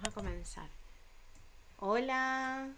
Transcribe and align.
vamos 0.00 0.16
a 0.16 0.20
comenzar. 0.20 0.68
Hola. 1.78 2.68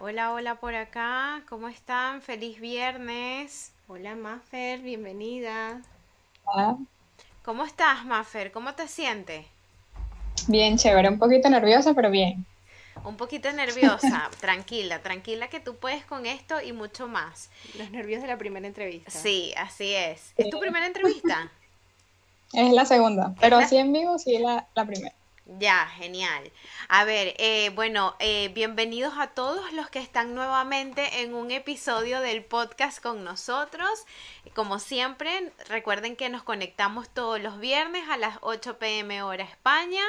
Hola, 0.00 0.32
hola 0.32 0.54
por 0.56 0.74
acá. 0.74 1.42
¿Cómo 1.48 1.68
están? 1.68 2.22
Feliz 2.22 2.60
viernes. 2.60 3.72
Hola, 3.88 4.14
Maffer, 4.14 4.80
bienvenida. 4.80 5.80
Hola. 6.44 6.76
¿Cómo 7.44 7.64
estás, 7.64 8.04
Maffer? 8.04 8.52
¿Cómo 8.52 8.74
te 8.74 8.86
sientes? 8.86 9.44
Bien, 10.46 10.76
chévere, 10.76 11.08
un 11.08 11.18
poquito 11.18 11.48
nerviosa, 11.50 11.94
pero 11.94 12.10
bien. 12.10 12.46
Un 13.04 13.16
poquito 13.16 13.50
nerviosa, 13.52 14.30
tranquila, 14.40 15.02
tranquila 15.02 15.48
que 15.48 15.58
tú 15.58 15.76
puedes 15.76 16.04
con 16.04 16.26
esto 16.26 16.60
y 16.60 16.72
mucho 16.72 17.08
más. 17.08 17.50
Los 17.76 17.90
nervios 17.90 18.22
de 18.22 18.28
la 18.28 18.38
primera 18.38 18.66
entrevista. 18.66 19.10
Sí, 19.10 19.52
así 19.56 19.94
es. 19.94 20.32
¿Es 20.36 20.50
tu 20.50 20.60
primera 20.60 20.86
entrevista? 20.86 21.50
Es 22.52 22.70
la 22.70 22.84
segunda, 22.84 23.34
pero 23.40 23.56
así 23.56 23.78
en 23.78 23.94
vivo 23.94 24.18
sí 24.18 24.36
la, 24.36 24.66
la 24.74 24.84
primera. 24.84 25.14
Ya, 25.44 25.88
genial. 25.96 26.52
A 26.86 27.04
ver, 27.04 27.34
eh, 27.38 27.70
bueno, 27.74 28.14
eh, 28.20 28.50
bienvenidos 28.54 29.14
a 29.18 29.26
todos 29.26 29.72
los 29.72 29.90
que 29.90 29.98
están 29.98 30.36
nuevamente 30.36 31.22
en 31.22 31.34
un 31.34 31.50
episodio 31.50 32.20
del 32.20 32.44
podcast 32.44 33.02
con 33.02 33.24
nosotros. 33.24 34.06
Como 34.54 34.78
siempre, 34.78 35.52
recuerden 35.68 36.14
que 36.14 36.28
nos 36.28 36.44
conectamos 36.44 37.08
todos 37.08 37.40
los 37.40 37.58
viernes 37.58 38.08
a 38.08 38.18
las 38.18 38.38
8 38.42 38.78
pm 38.78 39.24
hora 39.24 39.42
España 39.42 40.02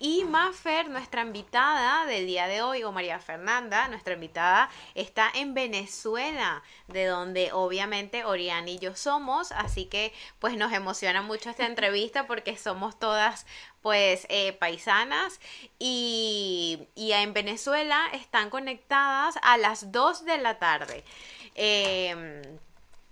y 0.00 0.24
Mafer, 0.24 0.90
nuestra 0.90 1.22
invitada 1.22 2.04
del 2.06 2.26
día 2.26 2.48
de 2.48 2.62
hoy, 2.62 2.82
o 2.82 2.90
María 2.90 3.20
Fernanda, 3.20 3.86
nuestra 3.86 4.14
invitada, 4.14 4.70
está 4.96 5.30
en 5.32 5.54
Venezuela, 5.54 6.64
de 6.88 7.06
donde 7.06 7.52
obviamente 7.52 8.24
Oriana 8.24 8.68
y 8.68 8.80
yo 8.80 8.96
somos, 8.96 9.52
así 9.52 9.84
que 9.84 10.12
pues 10.40 10.56
nos 10.56 10.72
emociona 10.72 11.22
mucho 11.22 11.48
esta 11.48 11.66
entrevista 11.70 12.26
porque 12.26 12.56
somos 12.56 12.98
todas 12.98 13.46
pues 13.82 14.26
eh, 14.28 14.52
paisanas 14.52 15.40
y, 15.78 16.88
y, 16.94 17.12
en 17.12 17.32
Venezuela 17.32 18.06
están 18.12 18.50
conectadas 18.50 19.36
a 19.42 19.56
las 19.56 19.92
2 19.92 20.24
de 20.24 20.38
la 20.38 20.58
tarde. 20.58 21.04
Eh, 21.54 22.42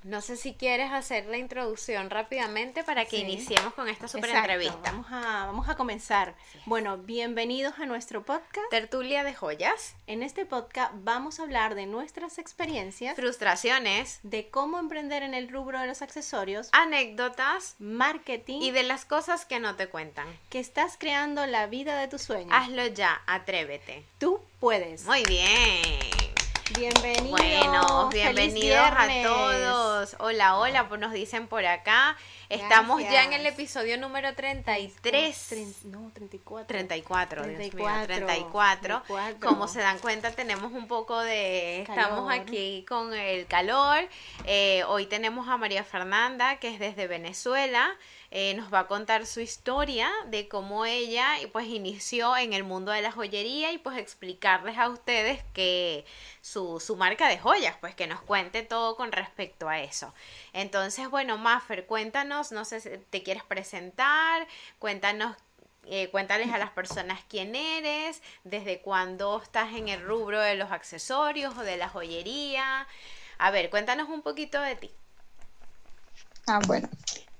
no 0.05 0.21
sé 0.21 0.37
si 0.37 0.55
quieres 0.55 0.93
hacer 0.93 1.27
la 1.27 1.39
introducción 1.39 2.09
rápidamente 2.11 2.85
para 2.85 3.05
que 3.05 3.19
iniciemos 3.19 3.75
con 3.75 3.89
esta 3.89 4.07
super 4.07 4.31
entrevista. 4.31 4.79
Vamos 4.85 5.07
a, 5.11 5.47
vamos 5.47 5.69
a 5.69 5.77
comenzar. 5.77 6.35
Bueno, 6.67 6.99
bienvenidos 6.99 7.75
a 7.79 7.87
nuestro 7.87 8.25
podcast. 8.25 8.71
Tertulia 8.71 9.25
de 9.25 9.35
Joyas. 9.35 9.97
En 10.07 10.23
este 10.23 10.47
podcast 10.47 10.93
vamos 10.95 11.41
a 11.41 11.43
hablar 11.43 11.75
de 11.75 11.87
nuestras 11.87 12.39
experiencias, 12.39 13.17
frustraciones, 13.17 14.21
de 14.23 14.49
cómo 14.49 14.79
emprender 14.79 15.23
en 15.23 15.35
el 15.35 15.49
rubro 15.49 15.81
de 15.81 15.89
los 15.89 16.01
accesorios, 16.01 16.69
anécdotas, 16.73 17.75
marketing 17.79 18.61
y 18.63 18.71
de 18.71 18.85
las 18.85 19.05
cosas 19.05 19.45
que 19.45 19.59
no 19.59 19.75
te 19.75 19.89
cuentan. 19.89 20.27
Que 20.49 20.61
estás 20.61 20.97
creando 20.99 21.45
la 21.47 21.67
vida 21.67 21.99
de 21.99 22.09
tus 22.09 22.23
sueños. 22.23 22.53
Hazlo 22.53 22.87
ya, 22.87 23.21
atrévete. 23.27 24.05
Tú 24.19 24.41
puedes. 24.61 25.05
Muy 25.05 25.25
bien. 25.25 26.38
Bienvenidos. 26.77 27.31
Bueno, 27.31 28.11
bienvenidos 28.11 28.79
a 28.79 29.09
todos. 29.23 30.17
Hola, 30.19 30.59
hola, 30.59 30.87
pues 30.89 31.01
nos 31.01 31.13
dicen 31.13 31.47
por 31.49 31.65
acá. 31.65 32.17
Estamos 32.51 33.03
ya 33.03 33.25
en 33.25 33.33
el 33.33 33.47
episodio 33.47 33.97
número 33.97 34.35
33. 34.35 35.85
no, 35.85 36.11
34. 36.13 36.67
34, 36.67 37.43
34, 37.43 38.07
34. 38.07 39.03
Como 39.41 39.67
se 39.67 39.81
dan 39.81 39.99
cuenta, 39.99 40.31
tenemos 40.33 40.73
un 40.73 40.87
poco 40.89 41.19
de... 41.21 41.83
Estamos 41.83 42.31
aquí 42.31 42.85
con 42.87 43.15
el 43.15 43.47
calor. 43.47 44.07
Eh, 44.45 44.85
hoy 44.89 45.07
tenemos 45.07 45.49
a 45.49 45.57
María 45.57 45.85
Fernanda, 45.85 46.57
que 46.57 46.69
es 46.75 46.79
desde 46.79 47.07
Venezuela. 47.07 47.97
Eh, 48.31 48.53
nos 48.55 48.73
va 48.73 48.81
a 48.81 48.87
contar 48.87 49.25
su 49.25 49.41
historia 49.41 50.11
de 50.27 50.49
cómo 50.49 50.85
ella 50.85 51.27
pues 51.51 51.67
inició 51.67 52.37
en 52.37 52.53
el 52.53 52.63
mundo 52.63 52.93
de 52.93 53.01
la 53.01 53.11
joyería 53.11 53.73
y 53.73 53.79
pues 53.79 53.97
explicarles 53.97 54.77
a 54.77 54.91
ustedes 54.91 55.43
que 55.55 56.05
su, 56.43 56.79
su 56.79 56.97
marca 56.97 57.27
de 57.29 57.39
joyas, 57.39 57.77
pues 57.81 57.95
que 57.95 58.07
nos 58.07 58.21
cuente 58.21 58.63
todo 58.63 58.97
con 58.97 59.13
respecto 59.13 59.69
a 59.69 59.81
eso. 59.81 60.13
Entonces, 60.53 61.09
bueno, 61.09 61.39
Maffer, 61.39 61.87
cuéntanos, 61.87 62.53
no 62.53 62.67
sé 62.67 62.81
si 62.81 62.91
te 63.11 63.23
quieres 63.23 63.45
presentar, 63.45 64.47
cuéntanos 64.79 65.35
eh, 65.91 66.11
cuéntales 66.11 66.53
a 66.53 66.59
las 66.59 66.71
personas 66.71 67.21
quién 67.31 67.57
eres, 67.57 68.21
desde 68.45 68.81
cuándo 68.81 69.41
estás 69.43 69.73
en 69.73 69.89
el 69.89 70.03
rubro 70.03 70.39
de 70.39 70.55
los 70.55 70.71
accesorios 70.71 71.57
o 71.57 71.63
de 71.63 71.79
la 71.79 71.89
joyería. 71.89 72.87
A 73.39 73.51
ver, 73.51 73.71
cuéntanos 73.71 74.11
un 74.11 74.21
poquito 74.21 74.61
de 74.61 74.77
ti. 74.77 74.91
Ah, 76.47 76.61
bueno. 76.67 76.89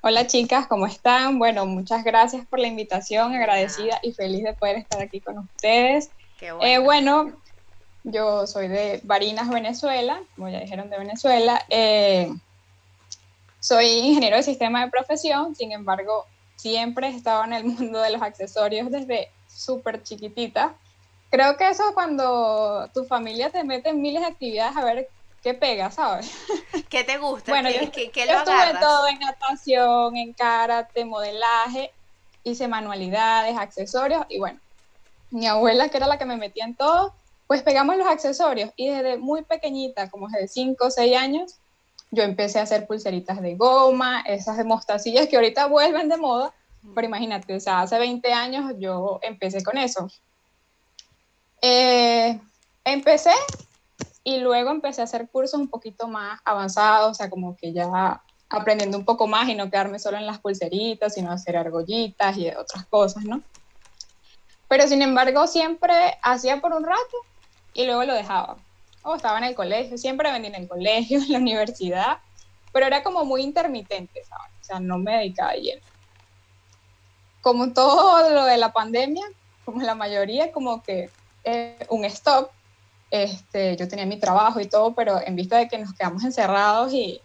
Hola 0.01 0.29
chicas, 0.29 0.69
¿cómo 0.69 0.87
están? 0.87 1.41
Bueno, 1.41 1.67
muchas 1.67 2.05
gracias 2.05 2.47
por 2.47 2.61
la 2.61 2.69
invitación, 2.69 3.35
agradecida 3.35 3.99
y 4.01 4.13
feliz 4.13 4.45
de 4.45 4.53
poder 4.53 4.77
estar 4.77 5.03
aquí 5.03 5.21
con 5.21 5.39
ustedes. 5.39 6.13
Qué 6.39 6.53
bueno. 6.53 6.85
bueno. 6.85 7.43
yo 8.05 8.47
soy 8.47 8.69
de 8.69 9.01
Barinas, 9.03 9.49
Venezuela, 9.49 10.23
como 10.37 10.51
ya 10.51 10.61
dijeron 10.61 10.89
de 10.89 10.99
Venezuela. 10.99 11.61
Eh, 11.69 12.33
soy 13.59 13.87
ingeniero 13.87 14.37
de 14.37 14.45
sistema 14.45 14.85
de 14.85 14.91
profesión, 14.93 15.57
sin 15.57 15.73
embargo, 15.73 16.27
siempre 16.55 17.09
he 17.09 17.17
estado 17.17 17.43
en 17.43 17.55
el 17.55 17.65
mundo 17.65 18.01
de 18.01 18.11
los 18.11 18.23
accesorios 18.23 18.93
desde 18.93 19.33
súper 19.49 20.05
chiquitita. 20.05 20.77
Creo 21.29 21.57
que 21.57 21.71
eso 21.71 21.83
cuando 21.95 22.89
tu 22.95 23.05
familia 23.05 23.51
te 23.51 23.65
mete 23.65 23.89
en 23.89 24.01
miles 24.01 24.23
de 24.23 24.29
actividades 24.29 24.77
a 24.77 24.85
ver 24.85 25.09
qué 25.49 25.55
pega, 25.55 25.91
¿sabes? 25.91 26.31
¿Qué 26.91 27.05
te 27.05 27.17
gusta? 27.17 27.53
Bueno, 27.53 27.71
yo, 27.71 27.81
estuve 27.81 28.79
todo 28.81 29.09
en 29.09 29.19
natación, 29.19 30.15
en 30.19 30.35
karate, 30.35 31.07
modelaje, 31.07 31.91
hice 32.45 32.69
manualidades, 32.69 33.57
accesorios 33.57 34.27
y 34.29 34.39
bueno, 34.39 34.61
mi 35.31 35.47
abuela 35.47 35.89
que 35.89 35.97
era 35.97 36.07
la 36.07 36.19
que 36.19 36.27
me 36.27 36.37
metía 36.37 36.67
en 36.67 36.75
todo, 36.75 37.15
pues 37.47 37.63
pegamos 37.63 37.97
los 37.97 38.07
accesorios 38.07 38.73
y 38.77 38.91
desde 38.91 39.17
muy 39.17 39.43
pequeñita, 39.43 40.11
como 40.11 40.29
desde 40.29 40.49
5 40.49 40.85
o 40.85 40.91
6 40.91 41.17
años, 41.17 41.55
yo 42.11 42.25
empecé 42.25 42.59
a 42.59 42.65
hacer 42.65 42.87
pulseritas 42.87 43.41
de 43.41 43.55
goma, 43.55 44.21
esas 44.27 44.59
de 44.59 44.65
mostacillas 44.65 45.29
que 45.29 45.37
ahorita 45.37 45.65
vuelven 45.67 46.11
de 46.11 46.19
moda, 46.19 46.53
pero 46.95 47.07
imagínate, 47.07 47.57
o 47.57 47.61
sea, 47.61 47.81
hace 47.81 47.99
20 47.99 48.31
años 48.35 48.75
yo 48.79 49.19
empecé 49.23 49.63
con 49.65 49.79
eso. 49.79 50.11
Eh, 51.63 52.39
empecé 52.85 53.33
y 54.29 54.41
luego 54.41 54.71
empecé 54.71 55.01
a 55.01 55.05
hacer 55.05 55.31
cursos 55.31 55.59
un 55.59 55.69
poquito 55.69 56.07
más 56.07 56.39
avanzados, 56.45 57.13
o 57.13 57.15
sea, 57.15 57.31
como 57.31 57.57
que 57.57 57.73
ya 57.73 58.23
aprendiendo 58.51 58.99
un 58.99 59.07
poco 59.07 59.27
más 59.27 59.49
y 59.49 59.55
no 59.55 59.71
quedarme 59.71 59.99
solo 59.99 60.19
en 60.19 60.27
las 60.27 60.39
pulseritas, 60.39 61.15
sino 61.15 61.33
hacer 61.33 61.57
argollitas 61.57 62.37
y 62.37 62.51
otras 62.51 62.85
cosas, 62.91 63.25
¿no? 63.25 63.41
Pero 64.69 64.87
sin 64.87 65.01
embargo, 65.01 65.47
siempre 65.47 66.19
hacía 66.23 66.61
por 66.61 66.75
un 66.75 66.85
rato 66.85 67.17
y 67.73 67.87
luego 67.87 68.05
lo 68.05 68.13
dejaba. 68.13 68.59
O 69.03 69.15
estaba 69.15 69.39
en 69.39 69.45
el 69.45 69.55
colegio, 69.55 69.97
siempre 69.97 70.31
venía 70.31 70.51
en 70.51 70.57
el 70.57 70.69
colegio, 70.69 71.21
en 71.23 71.33
la 71.33 71.39
universidad, 71.39 72.19
pero 72.71 72.85
era 72.85 73.03
como 73.03 73.25
muy 73.25 73.41
intermitente, 73.41 74.23
¿sabes? 74.25 74.53
O 74.61 74.65
sea, 74.65 74.79
no 74.79 74.99
me 74.99 75.17
dedicaba 75.17 75.55
lleno. 75.55 75.81
Como 77.41 77.73
todo 77.73 78.29
lo 78.29 78.45
de 78.45 78.59
la 78.59 78.75
pandemia, 78.75 79.25
como 79.65 79.81
la 79.81 79.95
mayoría, 79.95 80.53
como 80.53 80.83
que 80.83 81.09
eh, 81.45 81.79
un 81.89 82.05
stop 82.05 82.51
este, 83.11 83.77
yo 83.77 83.89
tenía 83.89 84.07
mi 84.07 84.19
trabajo 84.19 84.61
y 84.61 84.67
todo, 84.67 84.95
pero 84.95 85.21
en 85.25 85.37
vista 85.37 85.57
de 85.59 85.69
que 85.69 85.79
nos 85.79 85.93
quedamos 85.95 86.25
encerrados 86.25 86.93
y 86.93 87.21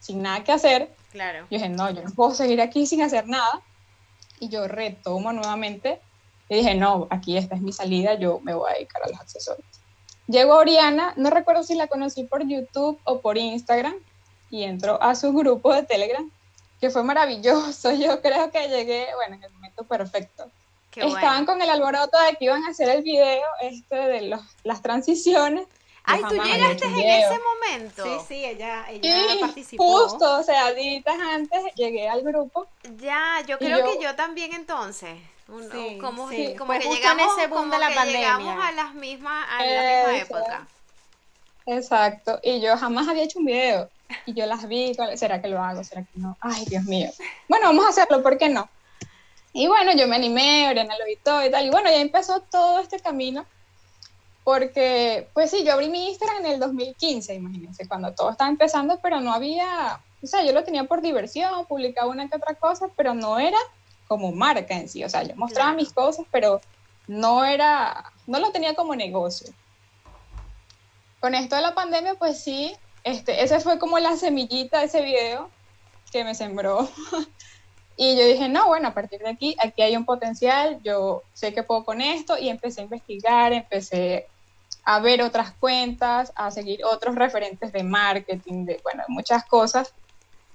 sin 0.00 0.22
nada 0.22 0.44
que 0.44 0.52
hacer, 0.52 0.94
claro. 1.12 1.40
yo 1.50 1.58
dije, 1.58 1.68
no, 1.68 1.90
yo 1.90 2.02
no 2.02 2.10
puedo 2.10 2.34
seguir 2.34 2.60
aquí 2.60 2.86
sin 2.86 3.02
hacer 3.02 3.26
nada. 3.26 3.62
Y 4.40 4.48
yo 4.48 4.66
retomo 4.66 5.32
nuevamente 5.32 6.00
y 6.48 6.56
dije, 6.56 6.74
no, 6.74 7.06
aquí 7.10 7.36
esta 7.36 7.54
es 7.54 7.62
mi 7.62 7.72
salida, 7.72 8.14
yo 8.14 8.40
me 8.40 8.54
voy 8.54 8.70
a 8.70 8.74
dedicar 8.74 9.02
a 9.04 9.08
los 9.08 9.20
accesorios. 9.20 9.66
Llego 10.26 10.54
a 10.54 10.58
Oriana, 10.58 11.14
no 11.16 11.30
recuerdo 11.30 11.62
si 11.62 11.74
la 11.74 11.86
conocí 11.86 12.24
por 12.24 12.46
YouTube 12.46 12.98
o 13.04 13.20
por 13.20 13.38
Instagram, 13.38 13.94
y 14.50 14.62
entro 14.64 15.02
a 15.02 15.14
su 15.14 15.32
grupo 15.32 15.74
de 15.74 15.82
Telegram, 15.82 16.30
que 16.80 16.90
fue 16.90 17.02
maravilloso. 17.02 17.92
Yo 17.94 18.20
creo 18.20 18.50
que 18.50 18.68
llegué, 18.68 19.06
bueno, 19.16 19.36
en 19.36 19.44
el 19.44 19.52
momento 19.52 19.84
perfecto 19.84 20.50
Estaban 20.96 21.46
con 21.46 21.60
el 21.60 21.68
alboroto 21.68 22.18
de 22.20 22.36
que 22.36 22.44
iban 22.46 22.64
a 22.64 22.70
hacer 22.70 22.88
el 22.88 23.02
video 23.02 23.42
este 23.60 23.96
de 23.96 24.22
los, 24.22 24.40
las 24.62 24.82
transiciones. 24.82 25.66
Ay, 26.04 26.22
tú 26.28 26.34
llegaste 26.34 26.86
en 26.86 26.98
ese 26.98 27.40
momento. 27.40 28.04
Sí, 28.04 28.10
sí, 28.28 28.44
ella, 28.44 28.84
ella 28.90 29.40
participó. 29.40 29.84
Justo, 29.84 30.38
o 30.38 30.42
sea, 30.42 30.72
días 30.74 31.04
antes 31.06 31.62
llegué 31.76 32.08
al 32.08 32.22
grupo. 32.22 32.66
Ya, 32.98 33.42
yo 33.46 33.58
creo 33.58 33.90
que 33.90 34.02
yo 34.02 34.14
también 34.14 34.52
entonces. 34.52 35.16
sí, 35.72 35.98
como, 35.98 36.28
sí. 36.28 36.54
como 36.58 36.72
que 36.74 36.88
llegamos, 36.88 37.38
ese 37.38 37.46
boom 37.46 37.70
de 37.70 37.78
la 37.78 37.94
pandemia. 37.94 38.20
llegamos 38.20 38.64
a 38.64 38.72
las 38.72 38.94
mismas, 38.94 39.46
a 39.50 39.64
la 39.64 40.06
misma 40.06 40.18
época. 40.18 40.68
Exacto, 41.66 42.38
y 42.42 42.60
yo 42.60 42.76
jamás 42.76 43.08
había 43.08 43.24
hecho 43.24 43.38
un 43.38 43.46
video. 43.46 43.88
Y 44.26 44.34
yo 44.34 44.44
las 44.44 44.68
vi, 44.68 44.94
¿será 45.16 45.40
que 45.40 45.48
lo 45.48 45.62
hago? 45.62 45.82
¿Será 45.82 46.02
que 46.02 46.20
no? 46.20 46.36
Ay, 46.40 46.64
Dios 46.66 46.84
mío. 46.84 47.10
Bueno, 47.48 47.68
vamos 47.68 47.86
a 47.86 47.88
hacerlo, 47.88 48.22
¿por 48.22 48.36
qué 48.36 48.50
no? 48.50 48.68
Y 49.56 49.68
bueno, 49.68 49.92
yo 49.92 50.08
me 50.08 50.16
animé, 50.16 50.68
Oriana 50.68 50.96
lo 50.98 51.08
y 51.08 51.16
tal. 51.50 51.64
Y 51.64 51.70
bueno, 51.70 51.88
ya 51.88 52.00
empezó 52.00 52.40
todo 52.40 52.80
este 52.80 52.98
camino. 52.98 53.46
Porque, 54.42 55.30
pues 55.32 55.50
sí, 55.52 55.64
yo 55.64 55.72
abrí 55.72 55.88
mi 55.88 56.08
Instagram 56.08 56.44
en 56.44 56.52
el 56.52 56.60
2015, 56.60 57.34
imagínense, 57.34 57.88
cuando 57.88 58.12
todo 58.12 58.30
estaba 58.30 58.50
empezando, 58.50 58.98
pero 59.00 59.20
no 59.20 59.32
había, 59.32 60.02
o 60.22 60.26
sea, 60.26 60.44
yo 60.44 60.52
lo 60.52 60.64
tenía 60.64 60.84
por 60.84 61.00
diversión, 61.00 61.64
publicaba 61.66 62.10
una 62.10 62.28
que 62.28 62.36
otra 62.36 62.54
cosa, 62.56 62.88
pero 62.94 63.14
no 63.14 63.38
era 63.38 63.56
como 64.06 64.32
marca 64.32 64.74
en 64.74 64.88
sí. 64.88 65.04
O 65.04 65.08
sea, 65.08 65.22
yo 65.22 65.36
mostraba 65.36 65.72
mis 65.72 65.92
cosas, 65.92 66.26
pero 66.32 66.60
no 67.06 67.44
era, 67.44 68.12
no 68.26 68.40
lo 68.40 68.50
tenía 68.50 68.74
como 68.74 68.96
negocio. 68.96 69.54
Con 71.20 71.34
esto 71.34 71.54
de 71.54 71.62
la 71.62 71.74
pandemia, 71.74 72.16
pues 72.16 72.42
sí, 72.42 72.76
este, 73.04 73.44
ese 73.44 73.60
fue 73.60 73.78
como 73.78 74.00
la 74.00 74.16
semillita 74.16 74.80
de 74.80 74.86
ese 74.86 75.00
video 75.00 75.48
que 76.10 76.24
me 76.24 76.34
sembró. 76.34 76.88
y 77.96 78.16
yo 78.16 78.26
dije, 78.26 78.48
no, 78.48 78.66
bueno, 78.66 78.88
a 78.88 78.94
partir 78.94 79.20
de 79.20 79.28
aquí, 79.28 79.56
aquí 79.62 79.82
hay 79.82 79.96
un 79.96 80.04
potencial, 80.04 80.80
yo 80.82 81.22
sé 81.32 81.54
que 81.54 81.62
puedo 81.62 81.84
con 81.84 82.00
esto 82.00 82.36
y 82.38 82.48
empecé 82.48 82.80
a 82.80 82.84
investigar, 82.84 83.52
empecé 83.52 84.26
a 84.84 84.98
ver 84.98 85.22
otras 85.22 85.52
cuentas, 85.52 86.32
a 86.34 86.50
seguir 86.50 86.84
otros 86.84 87.14
referentes 87.14 87.72
de 87.72 87.84
marketing, 87.84 88.64
de, 88.64 88.80
bueno, 88.82 89.04
muchas 89.08 89.44
cosas 89.44 89.92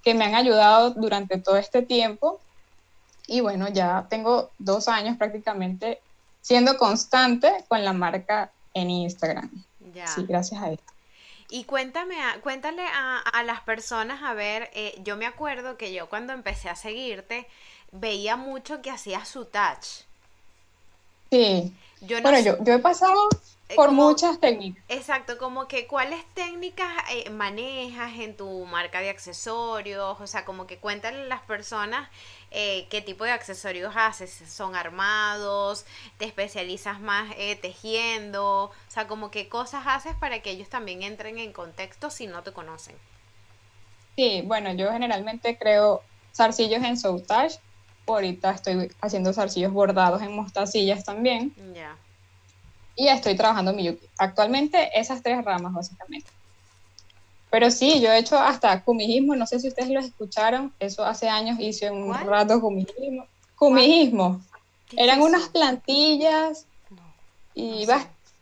que 0.03 0.13
me 0.13 0.25
han 0.25 0.35
ayudado 0.35 0.91
durante 0.91 1.39
todo 1.39 1.57
este 1.57 1.81
tiempo. 1.81 2.39
Y 3.27 3.41
bueno, 3.41 3.69
ya 3.69 4.05
tengo 4.09 4.49
dos 4.57 4.87
años 4.87 5.17
prácticamente 5.17 6.01
siendo 6.41 6.77
constante 6.77 7.63
con 7.67 7.83
la 7.83 7.93
marca 7.93 8.51
en 8.73 8.89
Instagram. 8.89 9.49
Sí, 10.15 10.25
gracias 10.27 10.61
a 10.61 10.71
esto. 10.71 10.98
Y 11.49 11.63
cuéntame, 11.63 12.15
cuéntale 12.43 12.83
a, 12.85 13.43
las 13.43 13.61
personas, 13.61 14.21
a 14.21 14.33
ver, 14.33 14.69
eh, 14.73 14.93
yo 15.03 15.17
me 15.17 15.25
acuerdo 15.25 15.77
que 15.77 15.91
yo 15.91 16.07
cuando 16.07 16.31
empecé 16.31 16.69
a 16.69 16.75
seguirte, 16.75 17.47
veía 17.91 18.35
mucho 18.35 18.83
que 18.83 18.91
hacías 18.91 19.27
su 19.27 19.45
touch. 19.45 20.03
Sí. 21.31 21.73
Yo 22.01 22.21
bueno, 22.21 22.39
yo, 22.39 22.63
yo 22.63 22.73
he 22.73 22.79
pasado 22.79 23.29
eh, 23.67 23.75
por 23.75 23.91
muchas 23.91 24.39
técnicas. 24.39 24.83
Exacto, 24.87 25.37
como 25.37 25.67
que 25.67 25.85
cuáles 25.85 26.23
técnicas 26.33 26.87
eh, 27.11 27.29
manejas 27.29 28.17
en 28.17 28.35
tu 28.35 28.65
marca 28.65 29.01
de 29.01 29.09
accesorios, 29.09 30.19
o 30.19 30.27
sea, 30.27 30.45
como 30.45 30.65
que 30.65 30.77
cuéntale 30.77 31.21
a 31.21 31.25
las 31.25 31.41
personas 31.41 32.09
eh, 32.51 32.87
qué 32.89 33.01
tipo 33.01 33.25
de 33.25 33.31
accesorios 33.31 33.93
haces, 33.95 34.31
son 34.47 34.75
armados, 34.75 35.85
te 36.17 36.25
especializas 36.25 36.99
más 36.99 37.35
tejiendo, 37.61 38.65
o 38.65 38.71
sea, 38.87 39.07
como 39.07 39.29
qué 39.29 39.49
cosas 39.49 39.83
haces 39.85 40.15
para 40.15 40.41
que 40.41 40.51
ellos 40.51 40.69
también 40.69 41.03
entren 41.03 41.37
en 41.37 41.51
contexto 41.51 42.09
si 42.09 42.27
no 42.27 42.43
te 42.43 42.53
conocen. 42.53 42.95
Sí, 44.15 44.41
bueno, 44.45 44.73
yo 44.73 44.91
generalmente 44.91 45.57
creo 45.57 46.01
zarcillos 46.35 46.83
en 46.83 46.97
Soutage, 46.97 47.59
ahorita 48.13 48.51
estoy 48.51 48.91
haciendo 49.01 49.33
zarcillos 49.33 49.73
bordados 49.73 50.21
en 50.21 50.35
mostacillas 50.35 51.03
también. 51.03 51.53
Ya 51.73 51.95
y 52.99 53.07
estoy 53.07 53.33
trabajando 53.35 53.71
Miyuki. 53.71 54.05
Actualmente 54.17 54.89
esas 54.93 55.23
tres 55.23 55.43
ramas 55.45 55.73
básicamente. 55.73 56.29
Pero 57.49 57.71
sí, 57.71 58.01
yo 58.01 58.11
he 58.11 58.19
hecho 58.19 58.37
hasta 58.37 58.83
kumijismo, 58.83 59.37
no 59.37 59.47
sé 59.47 59.59
si 59.59 59.69
ustedes 59.69 59.89
lo 59.89 60.01
escucharon, 60.01 60.73
eso 60.79 61.05
hace 61.05 61.29
años 61.29 61.57
hice 61.61 61.89
un 61.89 62.13
rato 62.13 62.59
kumijismo. 62.59 63.25
Kumijismo. 63.55 64.41
Eran 64.97 65.21
unas 65.21 65.47
plantillas 65.47 66.65
y 67.55 67.85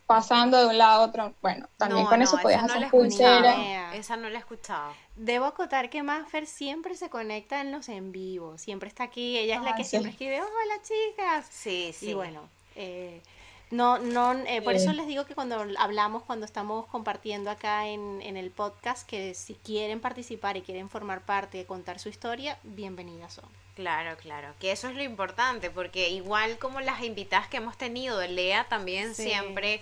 pasando 0.08 0.58
de 0.58 0.68
un 0.68 0.78
lado 0.78 1.04
a 1.04 1.06
otro. 1.06 1.34
Bueno, 1.42 1.68
también 1.78 2.06
con 2.08 2.22
eso 2.22 2.38
podías 2.42 2.64
hacer 2.64 2.90
pulseras. 2.90 3.94
Esa 3.94 4.18
no 4.18 4.30
la 4.30 4.38
he 4.38 4.40
escuchado. 4.40 4.94
Debo 5.16 5.46
acotar 5.46 5.90
que 5.90 6.02
Maffer 6.02 6.48
siempre 6.48 6.96
se 6.96 7.10
conecta 7.10 7.62
en 7.62 7.72
los 7.72 7.90
en 7.90 8.12
vivo, 8.12 8.58
siempre 8.58 8.88
está 8.88 9.04
aquí, 9.04 9.38
ella 9.38 9.58
es 9.58 9.62
la 9.62 9.76
que 9.76 9.84
siempre 9.84 10.12
escribe, 10.12 10.42
hola 10.42 10.82
chicas. 10.82 11.48
Sí, 11.52 11.94
sí. 11.94 12.12
Y 12.12 12.14
bueno, 12.14 12.42
eh, 12.76 13.22
no, 13.70 14.00
no, 14.00 14.34
eh, 14.46 14.62
por 14.62 14.76
eso 14.76 14.94
les 14.94 15.08
digo 15.08 15.26
que 15.26 15.36
cuando 15.36 15.66
hablamos, 15.78 16.24
cuando 16.24 16.46
estamos 16.46 16.86
compartiendo 16.88 17.50
acá 17.50 17.88
en, 17.88 18.22
en, 18.22 18.38
el 18.38 18.50
podcast, 18.50 19.08
que 19.08 19.34
si 19.34 19.56
quieren 19.56 20.00
participar 20.00 20.56
y 20.56 20.62
quieren 20.62 20.90
formar 20.90 21.26
parte, 21.26 21.66
contar 21.66 22.00
su 22.00 22.10
historia, 22.10 22.58
bienvenidas 22.64 23.34
son. 23.34 23.46
Claro, 23.76 24.18
claro, 24.18 24.54
que 24.60 24.72
eso 24.72 24.88
es 24.88 24.96
lo 24.96 25.04
importante, 25.04 25.70
porque 25.70 26.10
igual 26.10 26.58
como 26.58 26.82
las 26.82 27.04
invitadas 27.04 27.48
que 27.48 27.58
hemos 27.58 27.78
tenido, 27.78 28.26
Lea 28.26 28.68
también 28.68 29.14
siempre 29.14 29.82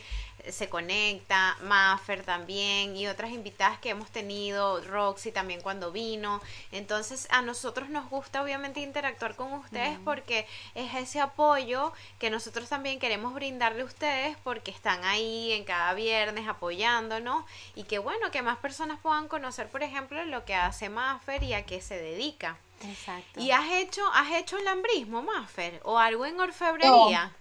se 0.52 0.70
conecta, 0.70 1.58
Maffer 1.62 2.24
también 2.24 2.96
y 2.96 3.08
otras 3.08 3.32
invitadas 3.32 3.80
que 3.80 3.90
hemos 3.90 4.10
tenido, 4.10 4.82
Roxy 4.82 5.32
también 5.32 5.62
cuando 5.62 5.92
vino. 5.92 6.42
Entonces 6.72 7.28
a 7.32 7.42
nosotros 7.42 7.90
nos 7.90 8.10
gusta 8.10 8.42
obviamente 8.42 8.80
interactuar 8.80 9.36
con 9.36 9.54
ustedes 9.54 9.98
porque 10.04 10.48
es 10.74 10.94
ese 10.96 11.20
apoyo 11.20 11.94
que 12.20 12.30
nosotros 12.30 12.70
también 12.70 13.00
queremos 13.00 13.34
brindarle 13.34 13.82
a 13.82 13.86
ustedes 13.86 14.38
porque 14.44 14.72
están 14.72 15.04
ahí 15.04 15.52
en 15.52 15.64
cada 15.64 15.94
viernes 15.94 16.48
apoyándonos 16.48 17.46
y 17.76 17.84
que 17.84 18.00
bueno, 18.00 18.32
que 18.32 18.42
más 18.42 18.58
personas 18.58 19.00
puedan 19.02 19.28
conocer 19.28 19.70
por 19.70 19.84
ejemplo 19.84 20.24
lo 20.26 20.46
que 20.46 20.56
hace 20.56 20.90
Maffer 20.90 21.44
y 21.44 21.54
a 21.54 21.66
qué 21.66 21.82
se 21.82 21.98
dedica. 21.98 22.58
Exacto. 22.84 23.40
¿Y 23.40 23.52
has 23.52 23.72
hecho, 23.72 24.02
has 24.14 24.32
hecho 24.34 24.60
lambrismo, 24.60 25.22
Maffer? 25.22 25.80
¿O 25.84 25.98
algo 25.98 26.26
en 26.26 26.40
orfebrería? 26.40 27.32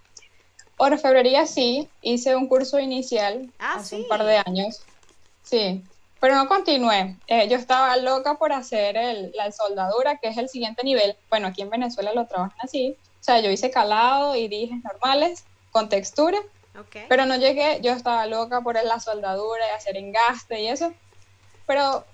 Orfebrería 0.76 1.47
sí, 1.47 1.88
hice 2.03 2.35
un 2.35 2.49
curso 2.49 2.79
inicial 2.79 3.50
ah, 3.59 3.75
hace 3.76 3.97
un 3.97 4.09
par 4.09 4.25
de 4.25 4.38
años. 4.44 4.82
Sí, 5.43 5.82
pero 6.21 6.37
no 6.37 6.49
continué. 6.49 7.17
Eh, 7.26 7.49
yo 7.49 7.56
estaba 7.56 7.97
loca 7.97 8.38
por 8.38 8.53
hacer 8.53 8.97
el, 8.97 9.31
la 9.35 9.53
soldadura, 9.53 10.17
que 10.17 10.29
es 10.29 10.37
el 10.38 10.49
siguiente 10.49 10.82
nivel. 10.82 11.17
Bueno, 11.29 11.49
aquí 11.49 11.62
en 11.62 11.71
Venezuela 11.71 12.12
lo 12.15 12.26
trabajan 12.26 12.59
así. 12.62 12.97
O 13.21 13.25
sea, 13.25 13.41
yo 13.41 13.50
hice 13.50 13.71
calado 13.71 14.35
y 14.35 14.49
dijes 14.49 14.82
normales, 14.82 15.44
con 15.71 15.88
textura. 15.88 16.38
Pero 17.09 17.25
no 17.27 17.37
llegué, 17.37 17.81
yo 17.82 17.93
estaba 17.93 18.27
loca 18.27 18.61
por 18.61 18.82
la 18.82 18.99
soldadura 18.99 19.65
y 19.67 19.77
hacer 19.77 19.97
engaste 19.97 20.61
y 20.61 20.69
eso. 20.69 20.93
Pero 21.67 22.05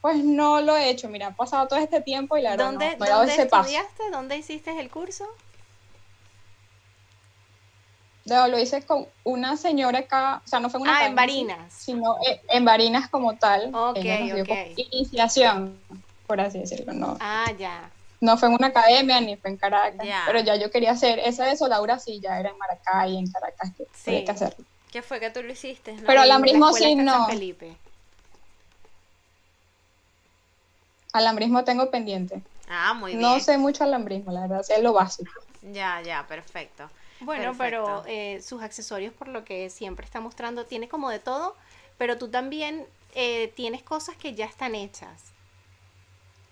pues 0.00 0.22
no 0.22 0.60
lo 0.60 0.76
he 0.76 0.88
hecho. 0.88 1.08
Mira, 1.08 1.28
ha 1.28 1.34
pasado 1.34 1.66
todo 1.68 1.78
este 1.78 2.00
tiempo 2.00 2.36
y 2.36 2.42
la 2.42 2.50
verdad 2.50 2.66
¿Dónde, 2.66 2.96
no, 2.96 3.06
¿dónde 3.06 3.34
estudiaste? 3.34 4.10
¿Dónde 4.12 4.36
hiciste 4.36 4.78
el 4.78 4.88
curso? 4.88 5.26
Lo 8.26 8.58
hice 8.58 8.82
con 8.84 9.06
una 9.24 9.56
señora 9.56 10.00
acá, 10.00 10.42
o 10.44 10.48
sea, 10.48 10.60
no 10.60 10.68
fue 10.68 10.80
una... 10.80 10.98
Ah, 10.98 11.06
en 11.06 11.14
Barinas. 11.14 11.72
Sino 11.72 12.16
en 12.48 12.64
Barinas 12.64 13.08
como 13.08 13.36
tal. 13.36 13.74
Ok, 13.74 13.98
ok. 13.98 14.48
Iniciación, 14.76 15.80
por 16.26 16.40
así 16.40 16.58
decirlo, 16.58 16.92
¿no? 16.92 17.16
Ah, 17.20 17.52
ya. 17.56 17.90
No 18.20 18.36
fue 18.36 18.48
en 18.48 18.54
una 18.54 18.68
academia 18.68 19.20
ni 19.20 19.36
fue 19.36 19.50
en 19.50 19.56
Caracas, 19.56 20.06
pero 20.26 20.40
ya 20.40 20.56
yo 20.56 20.70
quería 20.70 20.92
hacer 20.92 21.18
esa 21.20 21.44
de 21.44 21.56
soldadura, 21.56 21.98
sí, 21.98 22.20
ya 22.20 22.40
era 22.40 22.50
en 22.50 22.58
Maracay, 22.58 23.16
en 23.16 23.30
Caracas, 23.30 23.72
que 23.76 23.84
sí. 23.92 24.24
que 24.24 24.30
hacerlo. 24.30 24.64
¿Qué 24.90 25.02
fue 25.02 25.20
que 25.20 25.30
tú 25.30 25.42
lo 25.42 25.52
hiciste? 25.52 25.92
¿no? 25.92 26.04
Pero 26.06 26.22
alambrismo 26.22 26.72
sí, 26.72 26.94
no. 26.94 27.26
Felipe. 27.26 27.76
Alambrismo 31.12 31.64
tengo 31.64 31.90
pendiente. 31.90 32.42
Ah, 32.68 32.94
muy 32.94 33.12
bien. 33.12 33.22
No 33.22 33.38
sé 33.40 33.58
mucho 33.58 33.84
alambrismo, 33.84 34.32
la 34.32 34.42
verdad, 34.42 34.62
sé 34.62 34.82
lo 34.82 34.92
básico. 34.92 35.30
Ya, 35.62 36.00
ya, 36.02 36.26
perfecto. 36.26 36.88
Bueno, 37.20 37.54
pero 37.56 38.04
eh, 38.06 38.40
sus 38.42 38.62
accesorios, 38.62 39.12
por 39.12 39.28
lo 39.28 39.44
que 39.44 39.70
siempre 39.70 40.04
está 40.04 40.20
mostrando, 40.20 40.66
tiene 40.66 40.88
como 40.88 41.10
de 41.10 41.18
todo, 41.18 41.56
pero 41.96 42.18
tú 42.18 42.28
también 42.28 42.86
eh, 43.14 43.52
tienes 43.56 43.82
cosas 43.82 44.16
que 44.16 44.34
ya 44.34 44.44
están 44.44 44.74
hechas. 44.74 45.32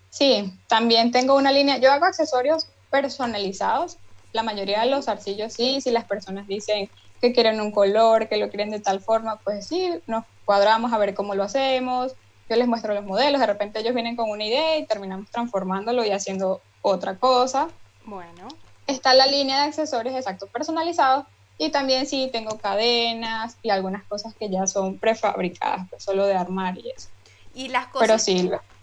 Sí, 0.09 0.53
también 0.67 1.11
tengo 1.11 1.35
una 1.35 1.51
línea, 1.51 1.77
yo 1.77 1.91
hago 1.91 2.05
accesorios 2.05 2.67
personalizados, 2.89 3.97
la 4.31 4.43
mayoría 4.43 4.81
de 4.81 4.87
los 4.87 5.07
arcillos 5.07 5.53
sí, 5.53 5.81
si 5.81 5.91
las 5.91 6.05
personas 6.05 6.47
dicen 6.47 6.89
que 7.21 7.33
quieren 7.33 7.61
un 7.61 7.71
color, 7.71 8.27
que 8.27 8.37
lo 8.37 8.49
quieren 8.49 8.69
de 8.69 8.79
tal 8.79 9.01
forma, 9.01 9.37
pues 9.43 9.67
sí, 9.67 9.89
nos 10.07 10.25
cuadramos 10.45 10.93
a 10.93 10.97
ver 10.97 11.13
cómo 11.13 11.35
lo 11.35 11.43
hacemos, 11.43 12.13
yo 12.49 12.55
les 12.55 12.67
muestro 12.67 12.93
los 12.93 13.03
modelos, 13.03 13.39
de 13.41 13.47
repente 13.47 13.79
ellos 13.79 13.93
vienen 13.93 14.15
con 14.15 14.29
una 14.29 14.45
idea 14.45 14.77
y 14.77 14.85
terminamos 14.85 15.29
transformándolo 15.31 16.05
y 16.05 16.11
haciendo 16.11 16.61
otra 16.81 17.17
cosa. 17.17 17.67
Bueno 18.05 18.47
está 18.87 19.13
la 19.13 19.27
línea 19.27 19.61
de 19.61 19.67
accesorios 19.67 20.15
exactos 20.15 20.49
personalizados 20.49 21.25
y 21.57 21.69
también 21.69 22.05
sí 22.05 22.29
tengo 22.31 22.57
cadenas 22.57 23.57
y 23.63 23.69
algunas 23.69 24.03
cosas 24.03 24.33
que 24.35 24.49
ya 24.49 24.67
son 24.67 24.97
prefabricadas, 24.97 25.87
pues 25.89 26.03
solo 26.03 26.25
de 26.25 26.35
armar 26.35 26.77
y 26.77 26.91
eso. 26.91 27.09
Y 27.53 27.69
las 27.69 27.87
cosas, 27.87 28.27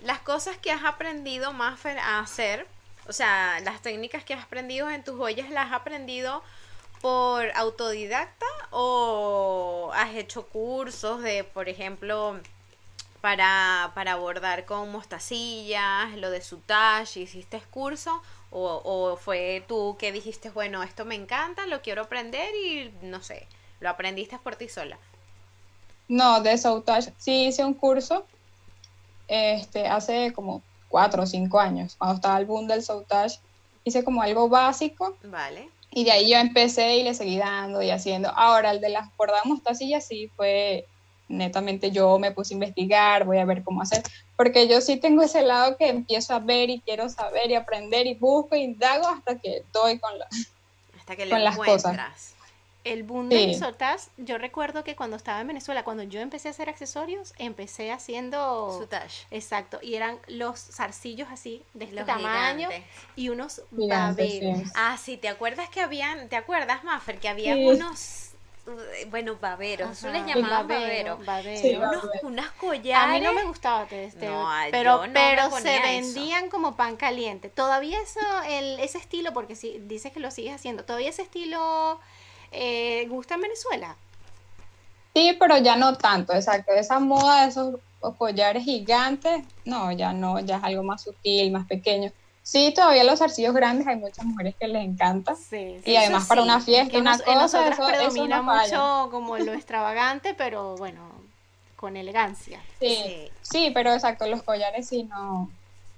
las 0.02 0.20
cosas 0.20 0.56
que 0.56 0.70
has 0.72 0.84
aprendido, 0.84 1.52
más 1.52 1.84
a 1.84 2.20
hacer, 2.20 2.66
o 3.06 3.12
sea, 3.12 3.60
las 3.60 3.82
técnicas 3.82 4.24
que 4.24 4.32
has 4.32 4.44
aprendido 4.44 4.88
en 4.88 5.04
tus 5.04 5.16
joyas, 5.16 5.50
¿las 5.50 5.66
has 5.66 5.72
aprendido 5.72 6.42
por 7.02 7.50
autodidacta 7.54 8.46
o 8.70 9.90
has 9.94 10.14
hecho 10.14 10.46
cursos 10.46 11.20
de, 11.20 11.44
por 11.44 11.68
ejemplo, 11.68 12.40
para, 13.20 13.92
para 13.94 14.16
bordar 14.16 14.64
con 14.64 14.90
mostacillas, 14.90 16.16
lo 16.16 16.30
de 16.30 16.40
sutage, 16.40 17.20
hiciste 17.20 17.60
curso 17.70 18.22
o, 18.52 19.16
fue 19.16 19.64
tú 19.66 19.96
que 19.98 20.12
dijiste, 20.12 20.50
bueno, 20.50 20.82
esto 20.82 21.04
me 21.04 21.14
encanta, 21.14 21.66
lo 21.66 21.82
quiero 21.82 22.02
aprender 22.02 22.54
y 22.54 22.92
no 23.02 23.22
sé, 23.22 23.46
lo 23.80 23.88
aprendiste 23.88 24.38
por 24.38 24.56
ti 24.56 24.68
sola. 24.68 24.98
No, 26.08 26.40
de 26.42 26.58
Soutage 26.58 27.12
sí 27.16 27.46
hice 27.46 27.64
un 27.64 27.74
curso 27.74 28.26
este, 29.28 29.86
hace 29.86 30.32
como 30.34 30.62
cuatro 30.88 31.22
o 31.22 31.26
cinco 31.26 31.58
años, 31.58 31.96
cuando 31.96 32.16
estaba 32.16 32.38
el 32.38 32.44
boom 32.44 32.66
del 32.66 32.82
Soutage, 32.82 33.38
hice 33.84 34.04
como 34.04 34.22
algo 34.22 34.48
básico. 34.48 35.16
Vale. 35.24 35.70
Y 35.90 36.04
de 36.04 36.12
ahí 36.12 36.30
yo 36.30 36.38
empecé 36.38 36.96
y 36.96 37.02
le 37.02 37.14
seguí 37.14 37.38
dando 37.38 37.82
y 37.82 37.90
haciendo. 37.90 38.30
Ahora, 38.30 38.70
el 38.70 38.80
de 38.80 38.90
las 38.90 39.14
bordadas 39.16 39.44
mostacillas 39.44 40.06
sí 40.06 40.30
fue 40.36 40.86
netamente 41.32 41.90
yo 41.90 42.18
me 42.18 42.30
puse 42.30 42.54
a 42.54 42.56
investigar, 42.56 43.24
voy 43.24 43.38
a 43.38 43.44
ver 43.44 43.62
cómo 43.62 43.82
hacer, 43.82 44.02
porque 44.36 44.68
yo 44.68 44.80
sí 44.80 44.98
tengo 44.98 45.22
ese 45.22 45.42
lado 45.42 45.76
que 45.76 45.88
empiezo 45.88 46.34
a 46.34 46.38
ver 46.38 46.70
y 46.70 46.80
quiero 46.80 47.08
saber 47.08 47.50
y 47.50 47.54
aprender 47.54 48.06
y 48.06 48.14
busco 48.14 48.54
y 48.54 48.62
indago 48.62 49.08
hasta 49.08 49.38
que 49.38 49.64
doy 49.72 49.98
con, 49.98 50.18
la, 50.18 50.28
hasta 50.98 51.16
que 51.16 51.28
con 51.28 51.42
las 51.42 51.56
cosas. 51.56 52.34
El 52.84 53.04
boom 53.04 53.28
del 53.28 53.54
sotas, 53.54 54.10
yo 54.16 54.38
recuerdo 54.38 54.82
que 54.82 54.96
cuando 54.96 55.16
estaba 55.16 55.40
en 55.40 55.46
Venezuela, 55.46 55.84
cuando 55.84 56.02
yo 56.02 56.18
empecé 56.18 56.48
a 56.48 56.50
hacer 56.50 56.68
accesorios, 56.68 57.32
empecé 57.38 57.92
haciendo... 57.92 58.76
Sotage. 58.76 59.24
Exacto, 59.30 59.78
y 59.80 59.94
eran 59.94 60.18
los 60.26 60.58
zarcillos 60.58 61.28
así, 61.30 61.62
de 61.74 61.84
este 61.84 62.02
tamaño, 62.02 62.68
y 63.14 63.28
unos 63.28 63.62
baberos. 63.70 64.62
Ah, 64.74 64.98
sí, 65.00 65.16
¿te 65.16 65.28
acuerdas 65.28 65.68
que 65.68 65.80
habían, 65.80 66.28
te 66.28 66.34
acuerdas, 66.34 66.82
Maffer, 66.82 67.20
que 67.20 67.28
había 67.28 67.54
unos 67.54 68.31
bueno, 69.10 69.36
baberos, 69.40 69.90
eso 69.90 70.10
les 70.10 70.24
llamaban 70.24 70.68
babero, 70.68 71.18
unas 72.22 72.50
collares. 72.52 72.94
A 72.94 73.06
mí 73.08 73.20
no 73.20 73.32
me 73.32 73.44
gustaba 73.44 73.86
este, 73.90 74.30
pero, 74.70 75.02
pero 75.12 75.50
se 75.50 75.80
vendían 75.80 76.48
como 76.48 76.76
pan 76.76 76.96
caliente. 76.96 77.48
Todavía 77.48 78.00
eso, 78.00 78.20
el, 78.48 78.78
ese 78.78 78.98
estilo, 78.98 79.32
porque 79.32 79.56
si 79.56 79.78
dices 79.80 80.12
que 80.12 80.20
lo 80.20 80.30
sigues 80.30 80.54
haciendo, 80.54 80.84
todavía 80.84 81.10
ese 81.10 81.22
estilo 81.22 81.98
eh, 82.52 83.06
gusta 83.08 83.34
en 83.34 83.40
Venezuela. 83.42 83.96
Sí, 85.14 85.36
pero 85.38 85.58
ya 85.58 85.76
no 85.76 85.96
tanto, 85.96 86.32
exacto. 86.32 86.72
Esa 86.72 87.00
moda 87.00 87.42
de 87.42 87.48
esos 87.48 87.80
collares 88.16 88.64
gigantes, 88.64 89.44
no, 89.64 89.90
ya 89.92 90.12
no, 90.12 90.38
ya 90.40 90.58
es 90.58 90.64
algo 90.64 90.84
más 90.84 91.02
sutil, 91.02 91.50
más 91.50 91.66
pequeño. 91.66 92.12
Sí, 92.42 92.72
todavía 92.74 93.04
los 93.04 93.22
arcillos 93.22 93.54
grandes 93.54 93.86
hay 93.86 93.96
muchas 93.96 94.24
mujeres 94.24 94.54
que 94.58 94.66
les 94.66 94.84
encanta. 94.84 95.36
Sí, 95.36 95.80
y 95.84 95.96
además 95.96 96.26
para 96.26 96.42
una 96.42 96.60
fiesta, 96.60 96.98
una 96.98 97.16
cosa, 97.18 97.68
eso, 97.68 97.86
predomina 97.86 98.42
mucho 98.42 99.08
como 99.10 99.38
lo 99.38 99.52
extravagante, 99.52 100.34
pero 100.34 100.76
bueno, 100.76 101.00
con 101.76 101.96
elegancia. 101.96 102.60
Sí, 102.80 103.30
sí, 103.42 103.70
pero 103.72 103.92
exacto, 103.92 104.26
los 104.26 104.42
collares 104.42 104.88
sí 104.88 105.04
no. 105.04 105.50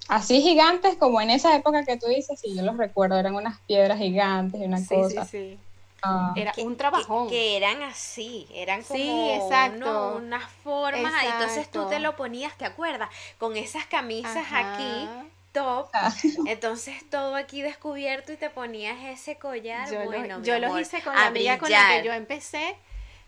Así 0.09 0.43
gigantes 0.43 0.97
como 0.97 1.19
en 1.23 1.31
esa 1.31 1.57
época 1.57 1.83
que 1.87 1.97
tú 1.97 2.09
dices, 2.09 2.39
sí, 2.39 2.55
yo 2.55 2.63
los 2.63 2.77
recuerdo, 2.77 3.17
eran 3.17 3.35
unas 3.35 3.59
piedras 3.61 3.99
gigantes 3.99 4.61
y 4.61 4.65
una 4.65 4.87
cosa. 4.87 5.25
Sí, 5.25 5.31
sí. 5.31 5.59
Ah. 6.03 6.35
Era 6.37 6.53
un 6.59 6.77
trabajón. 6.77 7.29
Que, 7.29 7.57
eran 7.57 7.83
así, 7.83 8.47
eran 8.53 8.83
como 8.83 9.01
sí, 9.01 9.31
exacto. 9.31 10.17
unas 10.19 10.45
formas. 10.63 11.15
Entonces 11.25 11.71
tú 11.71 11.87
te 11.89 12.01
lo 12.01 12.17
ponías, 12.17 12.55
¿te 12.59 12.67
acuerdas? 12.67 13.09
Con 13.39 13.57
esas 13.57 13.87
camisas 13.87 14.45
aquí 14.53 15.09
top. 15.55 15.89
Ah. 15.95 16.13
Entonces 16.47 17.09
todo 17.09 17.35
aquí 17.35 17.63
descubierto 17.63 18.33
y 18.33 18.37
te 18.37 18.51
ponías 18.51 18.99
ese 19.05 19.39
collar. 19.39 19.91
Yo, 19.91 20.05
bueno, 20.05 20.39
lo, 20.39 20.45
yo 20.45 20.59
lo 20.59 20.79
hice 20.79 21.01
con 21.01 21.15
la 21.15 21.29
amiga 21.29 21.59
con 21.59 21.71
la 21.71 21.89
que 21.89 22.05
yo 22.05 22.13
empecé. 22.13 22.77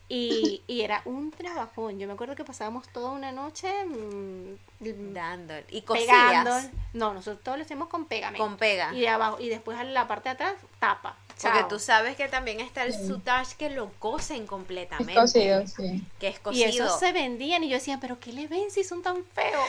Y, 0.09 0.63
y, 0.69 0.83
era 0.83 1.03
un 1.05 1.33
trabajón. 1.33 1.99
Yo 1.99 2.07
me 2.07 2.13
acuerdo 2.13 2.37
que 2.37 2.45
pasábamos 2.45 2.87
toda 2.91 3.11
una 3.11 3.33
noche 3.33 3.69
mm, 3.87 5.13
dando 5.13 5.55
y 5.69 5.83
pegando. 5.83 6.53
No, 6.93 7.13
nosotros 7.13 7.43
todos 7.43 7.59
lo 7.59 7.65
hacemos 7.65 7.89
con 7.89 8.05
pegamento. 8.05 8.45
Con 8.45 8.57
pega. 8.57 8.95
Y 8.95 9.01
de 9.01 9.09
abajo 9.09 9.39
y 9.41 9.49
después 9.49 9.81
en 9.81 9.95
la 9.95 10.07
parte 10.07 10.29
de 10.29 10.35
atrás 10.35 10.55
tapa. 10.79 11.17
Porque 11.43 11.65
tú 11.69 11.81
sabes 11.81 12.17
que 12.17 12.29
también 12.29 12.61
está 12.61 12.85
el 12.85 12.95
sutage 12.95 13.57
que 13.59 13.69
lo 13.69 13.91
cosen 13.99 14.47
completamente. 14.47 15.13
Es 15.13 15.19
cocido, 15.19 15.67
sí. 15.67 16.05
Que 16.21 16.29
es 16.29 16.39
cocido. 16.39 16.67
Y 16.67 16.71
esos 16.71 17.01
se 17.01 17.13
vendían 17.13 17.65
y 17.65 17.69
yo 17.69 17.75
decía, 17.75 17.99
pero 18.01 18.21
¿qué 18.21 18.33
le 18.33 18.47
ven 18.47 18.71
si 18.71 18.85
son 18.85 19.03
tan 19.03 19.25
feos? 19.25 19.69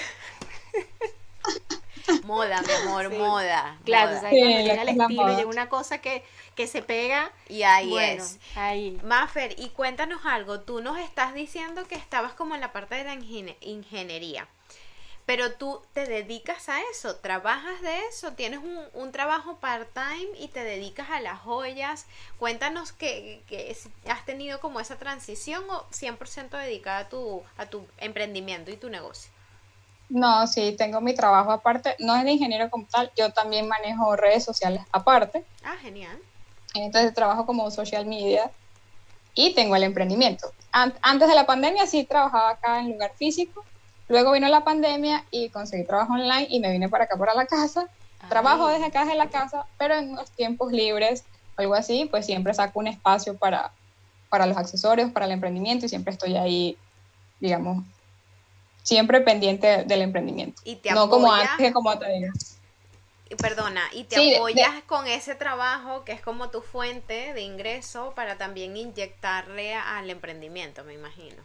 moda, 2.23 2.61
mi 2.61 2.73
amor, 2.73 3.09
moda. 3.11 3.77
Claro, 3.85 4.09
moda. 4.09 4.21
¿sabes? 4.21 4.33
llega 4.33 4.81
el 4.81 4.89
estilo, 4.89 5.35
llega 5.35 5.49
una 5.49 5.69
cosa 5.69 5.99
que, 5.99 6.23
que 6.55 6.67
se 6.67 6.81
pega. 6.81 7.31
Y 7.49 7.63
ahí 7.63 7.97
es. 7.97 8.39
Ahí. 8.55 8.99
Maffer, 9.03 9.55
y 9.59 9.69
cuéntanos 9.69 10.25
algo. 10.25 10.61
Tú 10.61 10.81
nos 10.81 10.97
estás 10.99 11.33
diciendo 11.33 11.85
que 11.87 11.95
estabas 11.95 12.33
como 12.33 12.55
en 12.55 12.61
la 12.61 12.71
parte 12.71 12.95
de 12.95 13.03
la 13.03 13.13
ingeniería. 13.13 14.47
Pero 15.27 15.51
tú 15.51 15.81
te 15.91 16.05
dedicas 16.05 16.69
a 16.69 16.79
eso, 16.89 17.17
trabajas 17.17 17.81
de 17.81 17.99
eso, 18.05 18.31
tienes 18.31 18.59
un, 18.59 18.79
un 18.93 19.11
trabajo 19.11 19.57
part-time 19.57 20.29
y 20.39 20.47
te 20.47 20.63
dedicas 20.63 21.09
a 21.09 21.19
las 21.19 21.37
joyas. 21.39 22.05
Cuéntanos 22.39 22.93
que, 22.93 23.41
que, 23.49 23.75
has 24.07 24.25
tenido 24.25 24.61
como 24.61 24.79
esa 24.79 24.97
transición 24.97 25.65
o 25.69 25.85
100% 25.89 26.51
dedicada 26.51 26.99
a 26.99 27.09
tu, 27.09 27.43
a 27.57 27.65
tu 27.65 27.85
emprendimiento 27.97 28.71
y 28.71 28.77
tu 28.77 28.89
negocio. 28.89 29.29
No, 30.09 30.47
sí, 30.47 30.75
tengo 30.77 31.01
mi 31.01 31.13
trabajo 31.13 31.51
aparte. 31.51 31.95
No 31.99 32.15
es 32.15 32.23
de 32.23 32.31
ingeniero 32.31 32.69
como 32.69 32.87
tal, 32.87 33.11
yo 33.17 33.31
también 33.31 33.67
manejo 33.67 34.15
redes 34.15 34.43
sociales 34.43 34.81
aparte. 34.91 35.45
Ah, 35.63 35.75
genial. 35.81 36.17
Entonces 36.73 37.13
trabajo 37.13 37.45
como 37.45 37.69
social 37.71 38.05
media 38.05 38.51
y 39.33 39.53
tengo 39.53 39.75
el 39.75 39.83
emprendimiento. 39.83 40.51
Antes 40.71 41.27
de 41.27 41.35
la 41.35 41.45
pandemia 41.45 41.85
sí 41.87 42.05
trabajaba 42.05 42.51
acá 42.51 42.79
en 42.79 42.91
lugar 42.91 43.13
físico. 43.17 43.65
Luego 44.07 44.31
vino 44.31 44.47
la 44.47 44.63
pandemia 44.63 45.25
y 45.31 45.49
conseguí 45.49 45.85
trabajo 45.85 46.13
online 46.13 46.47
y 46.49 46.59
me 46.59 46.71
vine 46.71 46.87
para 46.87 47.05
acá, 47.05 47.17
para 47.17 47.33
la 47.33 47.45
casa. 47.45 47.89
Trabajo 48.29 48.67
desde 48.67 48.85
acá, 48.85 49.01
desde 49.01 49.15
la 49.15 49.29
casa, 49.29 49.67
pero 49.77 49.95
en 49.95 50.15
los 50.15 50.31
tiempos 50.31 50.71
libres, 50.71 51.23
algo 51.55 51.75
así, 51.75 52.05
pues 52.09 52.25
siempre 52.25 52.53
saco 52.53 52.79
un 52.79 52.87
espacio 52.87 53.37
para, 53.37 53.73
para 54.29 54.45
los 54.45 54.57
accesorios, 54.57 55.11
para 55.11 55.25
el 55.25 55.33
emprendimiento 55.33 55.85
y 55.85 55.89
siempre 55.89 56.13
estoy 56.13 56.35
ahí, 56.35 56.77
digamos, 57.39 57.83
siempre 58.87 59.19
pendiente 59.19 59.83
del 59.83 60.01
emprendimiento. 60.01 60.61
¿Y 60.63 60.77
te 60.77 60.91
no 60.93 61.09
como 61.09 61.33
antes, 61.33 61.73
como 61.73 61.99
te 61.99 62.09
digo. 62.09 62.33
Perdona, 63.37 63.81
y 63.91 64.05
te 64.05 64.37
apoyas 64.37 64.81
con 64.85 65.05
ese 65.07 65.35
trabajo 65.35 66.05
que 66.05 66.13
es 66.13 66.21
como 66.21 66.49
tu 66.49 66.61
fuente 66.61 67.33
de 67.33 67.41
ingreso 67.41 68.13
para 68.15 68.37
también 68.37 68.77
inyectarle 68.77 69.75
al 69.75 70.09
emprendimiento, 70.09 70.85
me 70.85 70.93
imagino. 70.93 71.43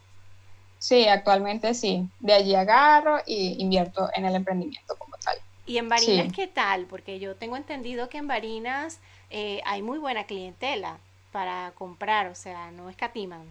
Sí, 0.78 1.08
actualmente 1.08 1.74
sí. 1.74 2.06
De 2.20 2.32
allí 2.32 2.54
agarro 2.54 3.18
y 3.26 3.60
invierto 3.60 4.08
en 4.14 4.24
el 4.24 4.36
emprendimiento 4.36 4.94
como 4.96 5.16
tal. 5.16 5.36
¿Y 5.66 5.78
en 5.78 5.88
Barinas 5.88 6.32
qué 6.32 6.46
tal? 6.46 6.86
Porque 6.86 7.18
yo 7.18 7.34
tengo 7.34 7.56
entendido 7.56 8.08
que 8.08 8.18
en 8.18 8.28
Barinas 8.28 9.00
eh, 9.30 9.60
hay 9.64 9.82
muy 9.82 9.98
buena 9.98 10.24
clientela 10.24 10.98
para 11.32 11.72
comprar, 11.74 12.28
o 12.28 12.36
sea, 12.36 12.70
no 12.70 12.88
escatiman. 12.88 13.42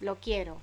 Lo 0.00 0.16
quiero. 0.16 0.56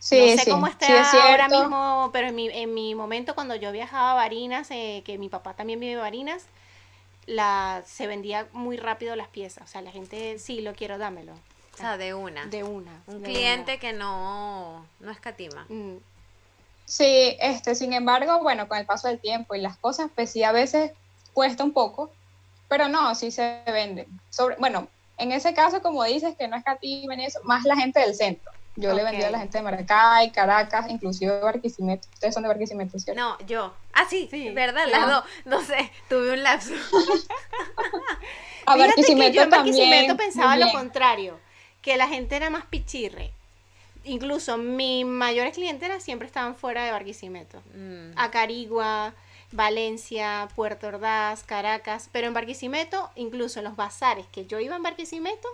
Sí, 0.00 0.34
no 0.34 0.42
sé 0.42 0.50
cómo 0.50 0.66
está 0.66 1.30
ahora 1.30 1.46
mismo, 1.48 2.08
pero 2.10 2.28
en 2.28 2.34
mi, 2.34 2.48
en 2.48 2.72
mi 2.72 2.94
momento 2.94 3.34
cuando 3.34 3.54
yo 3.54 3.70
viajaba 3.70 4.12
a 4.12 4.14
Barinas, 4.14 4.70
eh, 4.70 5.02
que 5.04 5.18
mi 5.18 5.28
papá 5.28 5.54
también 5.54 5.78
vive 5.78 5.92
en 5.92 6.00
Barinas, 6.00 6.46
la, 7.26 7.82
se 7.86 8.06
vendía 8.06 8.48
muy 8.52 8.78
rápido 8.78 9.14
las 9.14 9.28
piezas. 9.28 9.64
O 9.64 9.66
sea, 9.66 9.82
la 9.82 9.90
gente, 9.90 10.38
sí, 10.38 10.62
lo 10.62 10.72
quiero, 10.72 10.96
dámelo. 10.96 11.34
O 11.74 11.76
sea, 11.76 11.98
de 11.98 12.14
una. 12.14 12.46
De 12.46 12.64
una. 12.64 13.02
Un 13.06 13.20
cliente 13.20 13.78
que 13.78 13.92
no, 13.92 14.86
no 15.00 15.10
escatima. 15.10 15.66
Mm. 15.68 15.96
Sí, 16.86 17.36
este, 17.38 17.74
sin 17.74 17.92
embargo, 17.92 18.40
bueno, 18.40 18.68
con 18.68 18.78
el 18.78 18.86
paso 18.86 19.06
del 19.06 19.20
tiempo 19.20 19.54
y 19.54 19.60
las 19.60 19.76
cosas, 19.76 20.10
pues 20.14 20.30
sí, 20.30 20.42
a 20.42 20.50
veces 20.50 20.92
cuesta 21.34 21.62
un 21.62 21.72
poco, 21.72 22.10
pero 22.68 22.88
no, 22.88 23.14
sí 23.14 23.30
se 23.30 23.62
venden. 23.66 24.06
Sobre, 24.30 24.56
bueno, 24.56 24.88
en 25.18 25.32
ese 25.32 25.52
caso, 25.52 25.82
como 25.82 26.02
dices, 26.04 26.34
que 26.36 26.48
no 26.48 26.56
escatimen 26.56 27.20
eso, 27.20 27.38
más 27.44 27.64
la 27.64 27.76
gente 27.76 28.00
del 28.00 28.14
centro. 28.14 28.50
Yo 28.76 28.94
le 28.94 29.02
vendí 29.02 29.22
a 29.22 29.30
la 29.30 29.40
gente 29.40 29.58
de 29.58 29.64
Maracay, 29.64 30.30
Caracas, 30.30 30.88
inclusive 30.88 31.40
Barquisimeto. 31.40 32.08
Ustedes 32.14 32.34
son 32.34 32.44
de 32.44 32.48
Barquisimeto, 32.48 32.98
¿cierto? 32.98 33.20
No, 33.20 33.38
yo. 33.46 33.74
Ah, 33.92 34.06
sí, 34.08 34.28
sí. 34.30 34.50
verdad, 34.50 34.86
las 34.88 35.06
dos. 35.08 35.24
No 35.44 35.60
sé, 35.62 35.90
tuve 36.08 36.32
un 36.32 36.42
lapso. 36.42 36.72
a 38.66 38.76
Barquisimeto 38.76 39.30
que 39.30 39.36
yo 39.36 39.42
en 39.42 39.50
Barquisimeto 39.50 40.16
pensaba 40.16 40.56
lo 40.56 40.70
contrario, 40.70 41.38
que 41.82 41.96
la 41.96 42.08
gente 42.08 42.36
era 42.36 42.48
más 42.48 42.64
pichirre. 42.66 43.32
Incluso 44.04 44.56
mis 44.56 45.04
mayores 45.04 45.54
clientes 45.54 46.02
siempre 46.02 46.26
estaban 46.26 46.54
fuera 46.54 46.84
de 46.84 46.92
Barquisimeto. 46.92 47.60
Mm. 47.74 48.12
Acarigua, 48.16 49.12
Valencia, 49.52 50.48
Puerto 50.54 50.86
Ordaz, 50.86 51.42
Caracas. 51.42 52.08
Pero 52.12 52.28
en 52.28 52.34
Barquisimeto, 52.34 53.10
incluso 53.16 53.58
en 53.58 53.64
los 53.64 53.76
bazares 53.76 54.26
que 54.32 54.46
yo 54.46 54.58
iba 54.60 54.76
en 54.76 54.82
Barquisimeto, 54.82 55.48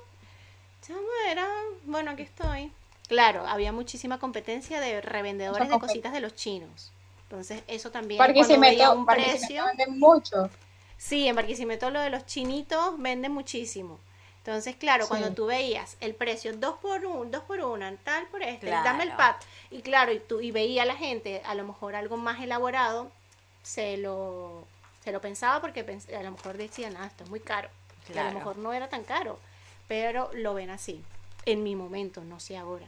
era, 1.28 1.48
bueno, 1.84 2.12
aquí 2.12 2.22
estoy. 2.22 2.70
Claro, 3.08 3.46
había 3.46 3.72
muchísima 3.72 4.18
competencia 4.18 4.80
de 4.80 5.00
revendedores 5.00 5.68
de 5.68 5.78
cositas 5.78 6.12
de 6.12 6.20
los 6.20 6.34
chinos. 6.34 6.92
Entonces, 7.22 7.62
eso 7.66 7.90
también 7.90 8.18
Barquisimeto, 8.18 8.92
un 8.92 9.06
precio. 9.06 9.64
Vende 9.66 9.86
mucho. 9.88 10.50
Sí, 10.96 11.28
en 11.28 11.36
Barquisimeto 11.36 11.90
lo 11.90 12.00
de 12.00 12.10
los 12.10 12.26
chinitos 12.26 12.98
vende 12.98 13.28
muchísimo. 13.28 13.98
Entonces, 14.38 14.76
claro, 14.76 15.08
cuando 15.08 15.32
tú 15.32 15.46
veías 15.46 15.96
el 16.00 16.14
precio 16.14 16.56
dos 16.56 16.76
por 16.78 17.04
uno, 17.04 17.24
dos 17.24 17.42
por 17.42 17.60
una, 17.60 17.94
tal 17.96 18.26
por 18.28 18.44
este, 18.44 18.66
dame 18.70 19.02
el 19.02 19.12
pack. 19.12 19.42
Y 19.72 19.82
claro, 19.82 20.12
y 20.12 20.20
tú 20.20 20.40
y 20.40 20.52
veía 20.52 20.84
a 20.84 20.86
la 20.86 20.94
gente, 20.94 21.42
a 21.44 21.56
lo 21.56 21.64
mejor 21.64 21.96
algo 21.96 22.16
más 22.16 22.40
elaborado, 22.40 23.10
se 23.64 23.96
lo, 23.96 24.64
se 25.02 25.10
lo 25.10 25.20
pensaba 25.20 25.60
porque 25.60 25.80
a 26.16 26.22
lo 26.22 26.30
mejor 26.30 26.56
decían, 26.56 26.96
ah, 26.96 27.06
esto 27.06 27.24
es 27.24 27.30
muy 27.30 27.40
caro. 27.40 27.68
a 28.16 28.22
lo 28.22 28.38
mejor 28.38 28.56
no 28.58 28.72
era 28.72 28.88
tan 28.88 29.02
caro, 29.02 29.40
pero 29.88 30.30
lo 30.32 30.54
ven 30.54 30.70
así 30.70 31.02
en 31.44 31.62
mi 31.62 31.74
momento, 31.74 32.22
no 32.22 32.38
sé 32.38 32.56
ahora. 32.56 32.86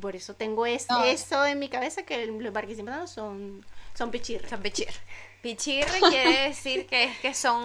Por 0.00 0.16
eso 0.16 0.34
tengo 0.34 0.66
eso 0.66 1.46
en 1.46 1.58
mi 1.58 1.68
cabeza 1.68 2.02
que 2.02 2.26
los 2.26 2.52
barquisimetos 2.52 3.10
son, 3.10 3.64
son 3.94 4.10
pichirre. 4.10 4.48
Son 4.48 4.60
pichirre. 4.60 4.92
Pichirre 5.40 6.00
quiere 6.00 6.48
decir 6.48 6.86
que 6.86 7.04
es 7.04 7.18
que 7.18 7.32
son 7.32 7.64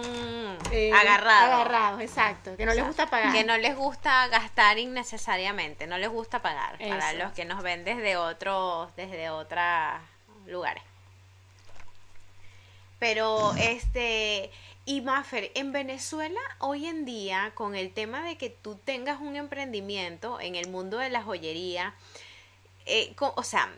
eh, 0.70 0.92
agarrados. 0.92 1.54
Agarrados, 1.54 2.00
exacto. 2.02 2.56
Que 2.56 2.66
no 2.66 2.72
les 2.72 2.86
gusta 2.86 3.06
pagar. 3.10 3.32
Que 3.32 3.42
no 3.42 3.58
les 3.58 3.74
gusta 3.74 4.28
gastar 4.28 4.78
innecesariamente, 4.78 5.88
no 5.88 5.98
les 5.98 6.08
gusta 6.08 6.40
pagar. 6.40 6.78
Para 6.78 7.14
los 7.14 7.32
que 7.32 7.44
nos 7.44 7.64
ven 7.64 7.84
desde 7.84 8.16
otros, 8.16 8.94
desde 8.94 9.28
otros 9.30 9.64
lugares. 10.46 10.84
Pero 13.00 13.52
este 13.56 14.52
Y 14.86 15.00
Maffer, 15.00 15.50
en 15.54 15.72
Venezuela 15.72 16.40
hoy 16.58 16.86
en 16.86 17.06
día, 17.06 17.52
con 17.54 17.74
el 17.74 17.92
tema 17.92 18.22
de 18.22 18.36
que 18.36 18.50
tú 18.50 18.76
tengas 18.76 19.20
un 19.20 19.34
emprendimiento 19.34 20.40
en 20.40 20.56
el 20.56 20.68
mundo 20.68 20.98
de 20.98 21.08
la 21.08 21.22
joyería, 21.22 21.94
eh, 22.84 23.14
o 23.18 23.42
sea, 23.42 23.72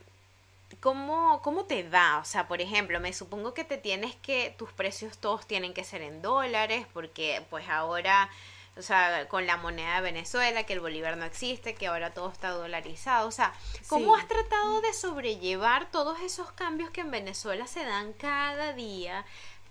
¿cómo, 0.80 1.40
¿cómo 1.42 1.64
te 1.64 1.88
va? 1.88 2.18
O 2.18 2.24
sea, 2.24 2.48
por 2.48 2.60
ejemplo, 2.60 2.98
me 2.98 3.12
supongo 3.12 3.54
que 3.54 3.62
te 3.62 3.78
tienes 3.78 4.16
que, 4.16 4.54
tus 4.58 4.72
precios 4.72 5.18
todos 5.18 5.46
tienen 5.46 5.74
que 5.74 5.84
ser 5.84 6.02
en 6.02 6.22
dólares, 6.22 6.86
porque 6.92 7.44
pues 7.50 7.68
ahora, 7.68 8.28
o 8.76 8.82
sea, 8.82 9.28
con 9.28 9.46
la 9.46 9.56
moneda 9.56 9.96
de 9.96 10.00
Venezuela, 10.00 10.64
que 10.64 10.72
el 10.72 10.80
bolívar 10.80 11.16
no 11.16 11.24
existe, 11.24 11.76
que 11.76 11.86
ahora 11.86 12.14
todo 12.14 12.30
está 12.32 12.50
dolarizado, 12.50 13.28
o 13.28 13.32
sea, 13.32 13.52
¿cómo 13.88 14.16
has 14.16 14.26
tratado 14.26 14.80
de 14.80 14.92
sobrellevar 14.92 15.88
todos 15.92 16.18
esos 16.20 16.50
cambios 16.50 16.90
que 16.90 17.02
en 17.02 17.12
Venezuela 17.12 17.68
se 17.68 17.84
dan 17.84 18.12
cada 18.12 18.72
día? 18.72 19.24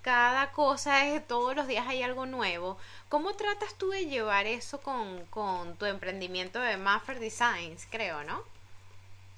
Cada 0.05 0.51
cosa 0.51 1.07
es, 1.07 1.25
todos 1.25 1.55
los 1.55 1.65
días 1.65 1.87
hay 1.87 2.03
algo 2.03 2.27
nuevo. 2.27 2.77
¿Cómo 3.09 3.33
tratas 3.33 3.73
tú 3.73 3.89
de 3.89 4.05
llevar 4.05 4.45
eso 4.45 4.79
con, 4.79 5.25
con 5.31 5.75
tu 5.77 5.85
emprendimiento 5.85 6.59
de 6.59 6.77
Maffer 6.77 7.19
Designs, 7.19 7.87
creo, 7.89 8.23
no? 8.23 8.43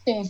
Sí. 0.04 0.30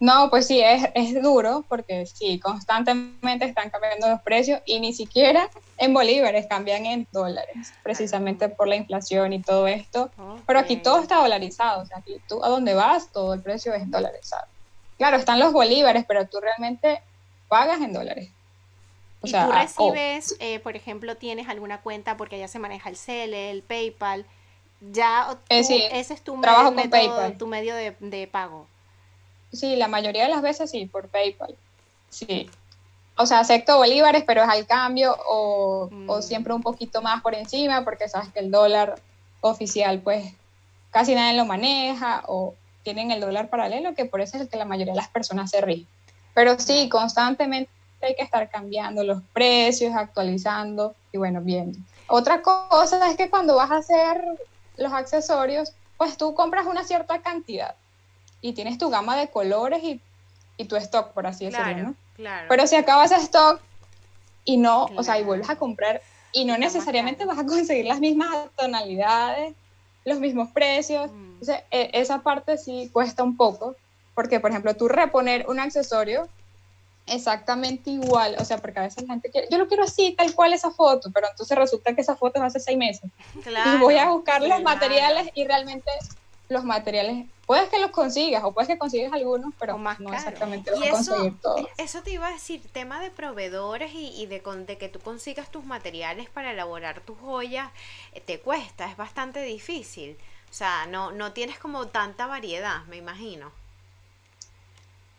No, 0.00 0.30
pues 0.30 0.46
sí, 0.46 0.62
es, 0.62 0.88
es 0.94 1.22
duro 1.22 1.66
porque 1.68 2.06
sí, 2.06 2.40
constantemente 2.40 3.44
están 3.44 3.68
cambiando 3.68 4.08
los 4.08 4.22
precios 4.22 4.62
y 4.64 4.80
ni 4.80 4.94
siquiera 4.94 5.50
en 5.76 5.92
bolívares 5.92 6.46
cambian 6.46 6.86
en 6.86 7.06
dólares, 7.12 7.74
precisamente 7.82 8.48
por 8.48 8.68
la 8.68 8.76
inflación 8.76 9.34
y 9.34 9.42
todo 9.42 9.66
esto. 9.66 10.10
Pero 10.46 10.58
aquí 10.60 10.76
todo 10.76 11.02
está 11.02 11.16
dolarizado, 11.16 11.82
o 11.82 11.86
sea, 11.86 11.98
aquí 11.98 12.22
tú 12.26 12.42
a 12.42 12.48
donde 12.48 12.72
vas, 12.72 13.12
todo 13.12 13.34
el 13.34 13.42
precio 13.42 13.74
es 13.74 13.90
dolarizado. 13.90 14.46
Claro, 14.96 15.18
están 15.18 15.38
los 15.38 15.52
bolívares, 15.52 16.06
pero 16.08 16.26
tú 16.26 16.40
realmente 16.40 17.02
pagas 17.48 17.82
en 17.82 17.92
dólares. 17.92 18.30
Y 19.22 19.32
tú 19.32 19.50
recibes, 19.50 20.36
eh, 20.38 20.60
por 20.60 20.76
ejemplo, 20.76 21.16
tienes 21.16 21.48
alguna 21.48 21.80
cuenta 21.80 22.16
porque 22.16 22.38
ya 22.38 22.48
se 22.48 22.58
maneja 22.58 22.88
el 22.88 22.96
CELE, 22.96 23.50
el 23.50 23.62
PayPal, 23.62 24.26
ya 24.80 25.36
eh, 25.48 25.88
ese 25.92 26.14
es 26.14 26.22
tu 26.22 26.36
medio, 26.36 27.36
tu 27.36 27.46
medio 27.46 27.74
de, 27.74 28.28
pago. 28.30 28.66
Sí, 29.52 29.76
la 29.76 29.88
mayoría 29.88 30.24
de 30.24 30.28
las 30.28 30.42
veces 30.42 30.70
sí, 30.70 30.86
por 30.86 31.08
PayPal. 31.08 31.56
Sí. 32.10 32.48
O 33.16 33.26
sea, 33.26 33.40
acepto 33.40 33.76
bolívares, 33.76 34.22
pero 34.24 34.42
es 34.42 34.48
al 34.48 34.66
cambio 34.66 35.16
o, 35.28 35.90
o 36.06 36.18
mm. 36.18 36.22
siempre 36.22 36.52
un 36.52 36.62
poquito 36.62 37.02
más 37.02 37.20
por 37.22 37.34
encima 37.34 37.82
porque 37.84 38.08
sabes 38.08 38.28
que 38.32 38.38
el 38.38 38.52
dólar 38.52 39.00
oficial 39.40 40.00
pues 40.00 40.32
casi 40.90 41.14
nadie 41.14 41.36
lo 41.36 41.44
maneja 41.44 42.22
o 42.26 42.54
tienen 42.84 43.10
el 43.10 43.20
dólar 43.20 43.50
paralelo 43.50 43.94
que 43.94 44.04
por 44.04 44.20
eso 44.20 44.36
es 44.36 44.44
el 44.44 44.48
que 44.48 44.56
la 44.56 44.64
mayoría 44.64 44.92
de 44.92 45.00
las 45.00 45.08
personas 45.08 45.50
se 45.50 45.60
rigen. 45.60 45.88
Pero 46.34 46.58
sí, 46.60 46.88
constantemente 46.88 47.70
hay 48.06 48.14
que 48.14 48.22
estar 48.22 48.48
cambiando 48.48 49.04
los 49.04 49.22
precios, 49.32 49.94
actualizando 49.94 50.94
y 51.12 51.18
bueno, 51.18 51.40
viendo. 51.40 51.78
Otra 52.06 52.42
cosa 52.42 53.10
es 53.10 53.16
que 53.16 53.28
cuando 53.28 53.56
vas 53.56 53.70
a 53.70 53.76
hacer 53.76 54.24
los 54.76 54.92
accesorios, 54.92 55.72
pues 55.96 56.16
tú 56.16 56.34
compras 56.34 56.66
una 56.66 56.84
cierta 56.84 57.20
cantidad 57.20 57.74
y 58.40 58.52
tienes 58.52 58.78
tu 58.78 58.88
gama 58.88 59.16
de 59.16 59.28
colores 59.28 59.82
y, 59.82 60.00
y 60.56 60.64
tu 60.64 60.76
stock, 60.76 61.12
por 61.12 61.26
así 61.26 61.46
decirlo, 61.46 61.76
¿no? 61.76 61.94
Claro. 62.14 62.46
Pero 62.48 62.66
si 62.66 62.76
acabas 62.76 63.12
ese 63.12 63.22
stock 63.22 63.60
y 64.44 64.56
no, 64.56 64.86
o 64.96 65.02
sea, 65.02 65.18
y 65.18 65.24
vuelves 65.24 65.50
a 65.50 65.56
comprar 65.56 66.00
y 66.32 66.44
no 66.44 66.56
necesariamente 66.56 67.24
vas 67.24 67.38
a 67.38 67.46
conseguir 67.46 67.86
las 67.86 68.00
mismas 68.00 68.30
tonalidades, 68.56 69.54
los 70.04 70.20
mismos 70.20 70.50
precios, 70.50 71.10
mm. 71.10 71.24
entonces 71.32 71.60
e, 71.70 71.90
esa 71.92 72.22
parte 72.22 72.58
sí 72.58 72.90
cuesta 72.92 73.22
un 73.22 73.36
poco, 73.36 73.76
porque 74.14 74.40
por 74.40 74.50
ejemplo 74.50 74.74
tú 74.74 74.88
reponer 74.88 75.46
un 75.48 75.60
accesorio 75.60 76.28
exactamente 77.10 77.90
igual, 77.90 78.36
o 78.38 78.44
sea, 78.44 78.58
porque 78.58 78.80
a 78.80 78.82
veces 78.82 79.02
la 79.04 79.14
gente 79.14 79.30
quiere, 79.30 79.48
yo 79.50 79.58
lo 79.58 79.68
quiero 79.68 79.84
así, 79.84 80.14
tal 80.16 80.34
cual 80.34 80.52
esa 80.52 80.70
foto, 80.70 81.10
pero 81.12 81.28
entonces 81.30 81.56
resulta 81.56 81.94
que 81.94 82.00
esa 82.00 82.16
foto 82.16 82.38
es 82.38 82.44
hace 82.44 82.60
seis 82.60 82.78
meses. 82.78 83.10
y 83.34 83.78
voy 83.78 83.96
a 83.96 84.10
buscar 84.10 84.42
los 84.42 84.62
materiales 84.62 85.30
y 85.34 85.44
realmente 85.44 85.90
los 86.48 86.64
materiales, 86.64 87.26
puedes 87.46 87.68
que 87.68 87.78
los 87.78 87.90
consigas 87.90 88.42
o 88.42 88.52
puedes 88.52 88.68
que 88.68 88.78
consigas 88.78 89.12
algunos, 89.12 89.52
pero 89.58 89.76
más 89.76 90.00
no 90.00 90.12
exactamente 90.12 90.70
los 90.70 90.80
vas 90.80 91.08
a 91.08 91.12
conseguir 91.12 91.40
todos. 91.40 91.66
Eso 91.76 92.02
te 92.02 92.12
iba 92.12 92.28
a 92.28 92.32
decir, 92.32 92.62
tema 92.72 93.00
de 93.00 93.10
proveedores 93.10 93.90
y, 93.94 94.26
de, 94.26 94.40
de, 94.66 94.78
que 94.78 94.88
tú 94.88 94.98
consigas 94.98 95.50
tus 95.50 95.64
materiales 95.64 96.30
para 96.30 96.52
elaborar 96.52 97.00
tus 97.00 97.18
joyas, 97.18 97.70
eh, 98.12 98.20
te 98.20 98.40
cuesta, 98.40 98.90
es 98.90 98.96
bastante 98.96 99.42
difícil. 99.42 100.16
O 100.50 100.54
sea, 100.54 100.86
no, 100.86 101.12
no 101.12 101.32
tienes 101.32 101.58
como 101.58 101.88
tanta 101.88 102.26
variedad, 102.26 102.84
me 102.84 102.96
imagino. 102.96 103.52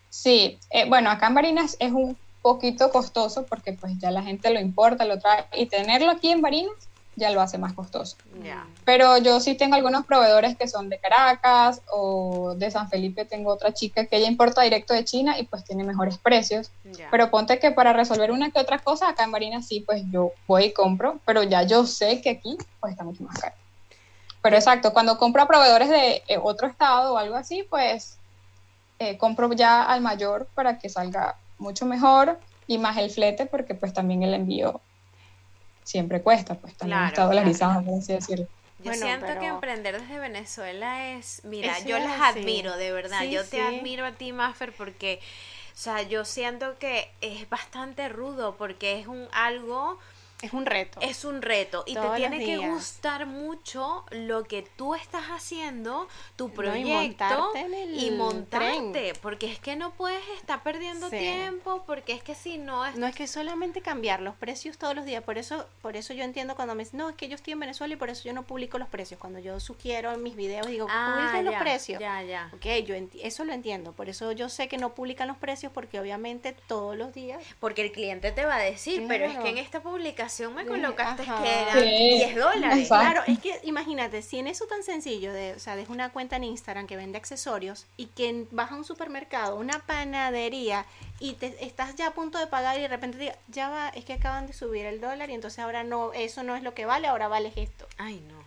Sí, 0.10 0.60
eh, 0.72 0.88
bueno, 0.88 1.10
acá 1.10 1.28
en 1.28 1.36
Barinas 1.36 1.78
es 1.80 1.92
un 1.92 2.18
poquito 2.42 2.92
costoso 2.92 3.46
porque 3.46 3.74
pues 3.74 3.98
ya 4.00 4.12
la 4.12 4.24
gente 4.24 4.50
lo 4.50 4.60
importa, 4.60 5.06
lo 5.06 5.20
trae 5.20 5.46
y 5.54 5.66
tenerlo 5.66 6.12
aquí 6.12 6.30
en 6.30 6.42
Barinas 6.42 6.90
ya 7.20 7.30
lo 7.32 7.42
hace 7.42 7.58
más 7.58 7.74
costoso. 7.74 8.16
Pero 8.86 9.18
yo 9.18 9.40
sí 9.40 9.56
tengo 9.56 9.76
algunos 9.76 10.06
proveedores 10.06 10.58
que 10.58 10.68
son 10.68 10.90
de 10.90 10.98
Caracas 10.98 11.82
o 11.92 12.56
de 12.56 12.72
San 12.72 12.90
Felipe, 12.90 13.26
tengo 13.26 13.52
otra 13.52 13.74
chica 13.74 14.06
que 14.06 14.18
ella 14.18 14.28
importa 14.28 14.62
directo 14.62 14.94
de 14.94 15.04
China 15.04 15.38
y 15.38 15.44
pues 15.44 15.64
tiene 15.66 15.84
mejores 15.84 16.18
precios. 16.18 16.72
Pero 17.12 17.30
ponte 17.30 17.60
que 17.60 17.72
para 17.72 17.94
resolver 17.94 18.32
una 18.32 18.50
que 18.50 18.60
otra 18.60 18.80
cosa, 18.80 19.10
acá 19.10 19.26
en 19.26 19.32
Barinas 19.32 19.68
sí, 19.68 19.82
pues 19.82 20.04
yo 20.12 20.32
voy 20.48 20.66
y 20.66 20.74
compro, 20.74 21.20
pero 21.26 21.44
ya 21.44 21.64
yo 21.64 21.86
sé 21.86 22.22
que 22.22 22.32
aquí 22.32 22.58
pues 22.80 22.94
está 22.94 23.04
mucho 23.04 23.24
más 23.24 23.38
caro. 23.38 23.56
Pero 24.42 24.56
exacto, 24.56 24.94
cuando 24.94 25.18
compro 25.18 25.44
a 25.44 25.48
proveedores 25.48 25.90
de 25.90 26.24
eh, 26.28 26.40
otro 26.42 26.68
estado 26.68 27.14
o 27.14 27.18
algo 27.18 27.36
así, 27.36 27.64
pues 27.70 28.19
eh, 29.00 29.18
compro 29.18 29.52
ya 29.54 29.84
al 29.84 30.02
mayor 30.02 30.48
para 30.54 30.78
que 30.78 30.90
salga 30.90 31.38
mucho 31.58 31.86
mejor 31.86 32.40
y 32.68 32.78
más 32.78 32.98
el 32.98 33.10
flete 33.10 33.46
porque 33.46 33.74
pues 33.74 33.94
también 33.94 34.24
el 34.24 34.34
envío 34.34 34.82
siempre 35.84 36.22
cuesta, 36.22 36.56
pues 36.56 36.76
también 36.76 37.04
está 37.06 37.26
dolarizado, 37.26 37.84
por 37.84 37.98
así 37.98 38.14
decirlo. 38.14 38.48
Yo 38.84 38.94
siento 38.94 39.28
que 39.40 39.48
emprender 39.48 40.00
desde 40.00 40.20
Venezuela 40.20 41.10
es, 41.14 41.42
mira, 41.44 41.80
yo 41.80 41.98
las 41.98 42.22
admiro, 42.22 42.78
de 42.78 42.92
verdad, 42.94 43.24
yo 43.24 43.44
te 43.46 43.62
admiro 43.62 44.06
a 44.06 44.12
ti, 44.14 44.32
Maffer, 44.32 44.72
porque, 44.72 45.20
o 45.74 45.78
sea, 45.78 46.02
yo 46.04 46.24
siento 46.24 46.78
que 46.78 47.12
es 47.20 47.50
bastante 47.50 48.08
rudo, 48.08 48.56
porque 48.56 49.00
es 49.00 49.08
un 49.08 49.28
algo 49.34 50.00
es 50.42 50.54
un 50.54 50.66
reto. 50.66 51.02
Es 51.02 51.26
un 51.26 51.42
reto. 51.42 51.84
Y 51.86 51.96
te 51.96 52.10
tiene 52.16 52.40
que 52.40 52.58
gustar 52.58 53.26
mucho 53.26 54.06
lo 54.12 54.46
que 54.46 54.62
tú 54.78 54.96
estás 54.96 55.26
haciendo, 55.28 56.08
tu 56.38 56.52
proyecto 56.52 57.52
y, 57.94 58.12
montarte. 58.12 59.14
Porque 59.22 59.52
es 59.52 59.60
que 59.60 59.76
no 59.76 59.92
puedes 59.92 60.26
estar 60.38 60.64
perdiendo 60.64 61.10
tiempo, 61.10 61.84
porque 61.86 62.14
es 62.14 62.24
que 62.24 62.36
si 62.36 62.58
no 62.58 62.86
es... 62.86 62.96
No 62.96 63.06
es 63.06 63.16
que 63.16 63.28
solamente 63.28 63.82
cambiar 63.82 64.22
los 64.22 64.34
precios 64.36 64.78
todos 64.78 64.96
los 64.96 65.04
días. 65.04 65.24
Por 65.24 65.38
eso, 65.38 65.66
por 65.82 65.98
eso 65.98 66.14
yo 66.14 66.24
entiendo 66.24 66.56
cuando 66.56 66.74
me 66.74 66.84
dicen, 66.84 67.00
no, 67.00 67.10
es 67.10 67.16
que 67.16 67.28
yo 67.28 67.36
estoy 67.36 67.54
en 67.54 67.60
Venezuela 67.60 67.94
y 67.94 67.98
por 67.98 68.10
eso 68.10 68.24
yo 68.24 68.34
no 68.34 68.44
publico 68.44 68.78
los 68.78 68.88
precios. 68.88 69.20
Cuando 69.20 69.40
yo 69.40 69.60
sugiero 69.60 70.14
en 70.14 70.24
mis 70.24 70.38
videos, 70.38 70.68
digo, 70.68 70.88
ah, 70.90 71.16
publiquen 71.18 71.46
los 71.46 71.56
precios. 71.56 72.00
Ya, 72.00 72.24
ya. 72.24 72.50
Ok, 72.54 72.66
yo 72.86 72.96
eso 73.22 73.44
lo 73.44 73.52
entiendo. 73.52 73.92
Por 73.92 74.08
eso 74.08 74.32
yo 74.32 74.48
sé 74.48 74.70
que 74.70 74.78
no 74.78 74.96
publican 74.96 75.28
los 75.28 75.38
precios 75.38 75.74
porque 75.74 76.00
obviamente 76.00 76.56
todos 76.68 76.96
los 76.96 77.14
días... 77.14 77.44
Porque 77.60 77.82
el 77.82 77.92
cliente 77.92 78.32
te 78.32 78.46
va 78.46 78.56
a 78.56 78.60
decir, 78.60 79.04
pero 79.10 79.26
es 79.26 79.38
que 79.38 79.50
en 79.50 79.58
esta 79.58 79.82
publicación 79.82 80.29
me 80.54 80.66
colocaste 80.66 81.24
que 81.24 81.62
eran 81.62 81.84
10 81.84 82.36
dólares. 82.36 82.88
Claro, 82.88 83.22
es 83.28 83.40
que 83.40 83.60
imagínate, 83.64 84.22
si 84.22 84.40
en 84.40 84.48
eso 84.48 84.66
tan 84.66 84.84
sencillo, 84.84 85.34
de, 85.34 85.54
o 85.54 85.60
sea, 85.60 85.76
deja 85.76 85.92
una 85.92 86.12
cuenta 86.12 86.36
en 86.36 86.44
Instagram 86.44 86.88
que 86.88 86.96
vende 86.96 87.18
accesorios 87.18 87.86
y 87.98 88.08
que 88.08 88.46
vas 88.52 88.72
a 88.72 88.76
un 88.76 88.86
supermercado, 88.86 89.56
una 89.56 89.80
panadería 89.80 90.86
y 91.20 91.34
te 91.34 91.66
estás 91.66 91.96
ya 91.96 92.08
a 92.08 92.12
punto 92.12 92.38
de 92.38 92.48
pagar 92.48 92.78
y 92.78 92.82
de 92.82 92.88
repente 92.88 93.18
te 93.18 93.24
diga, 93.24 93.38
ya 93.48 93.70
va, 93.70 93.90
es 93.90 94.06
que 94.06 94.14
acaban 94.14 94.48
de 94.48 94.54
subir 94.54 94.86
el 94.86 95.02
dólar 95.02 95.30
y 95.30 95.34
entonces 95.34 95.60
ahora 95.60 95.84
no, 95.84 96.14
eso 96.14 96.44
no 96.44 96.56
es 96.56 96.64
lo 96.64 96.74
que 96.74 96.86
vale, 96.86 97.08
ahora 97.08 97.28
vale 97.28 97.52
esto. 97.56 97.88
Ay, 97.98 98.24
no. 98.28 98.40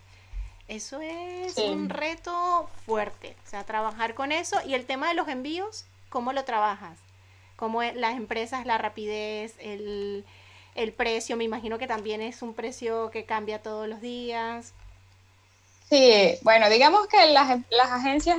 Eso 0.68 1.00
es 1.00 1.58
un 1.58 1.90
reto 1.90 2.68
fuerte, 2.86 3.36
o 3.46 3.50
sea, 3.50 3.64
trabajar 3.64 4.14
con 4.14 4.32
eso 4.32 4.58
y 4.64 4.74
el 4.74 4.86
tema 4.86 5.08
de 5.08 5.14
los 5.14 5.28
envíos, 5.28 5.84
¿cómo 6.08 6.32
lo 6.32 6.44
trabajas? 6.44 6.98
¿Cómo 7.56 7.82
las 7.82 8.16
empresas, 8.16 8.64
la 8.64 8.78
rapidez, 8.78 9.54
el 9.58 10.24
el 10.74 10.92
precio, 10.92 11.36
me 11.36 11.44
imagino 11.44 11.78
que 11.78 11.86
también 11.86 12.20
es 12.20 12.42
un 12.42 12.54
precio 12.54 13.10
que 13.10 13.24
cambia 13.24 13.62
todos 13.62 13.88
los 13.88 14.00
días. 14.00 14.72
Sí, 15.88 16.38
bueno, 16.42 16.70
digamos 16.70 17.06
que 17.06 17.26
las, 17.26 17.58
las 17.70 17.90
agencias 17.90 18.38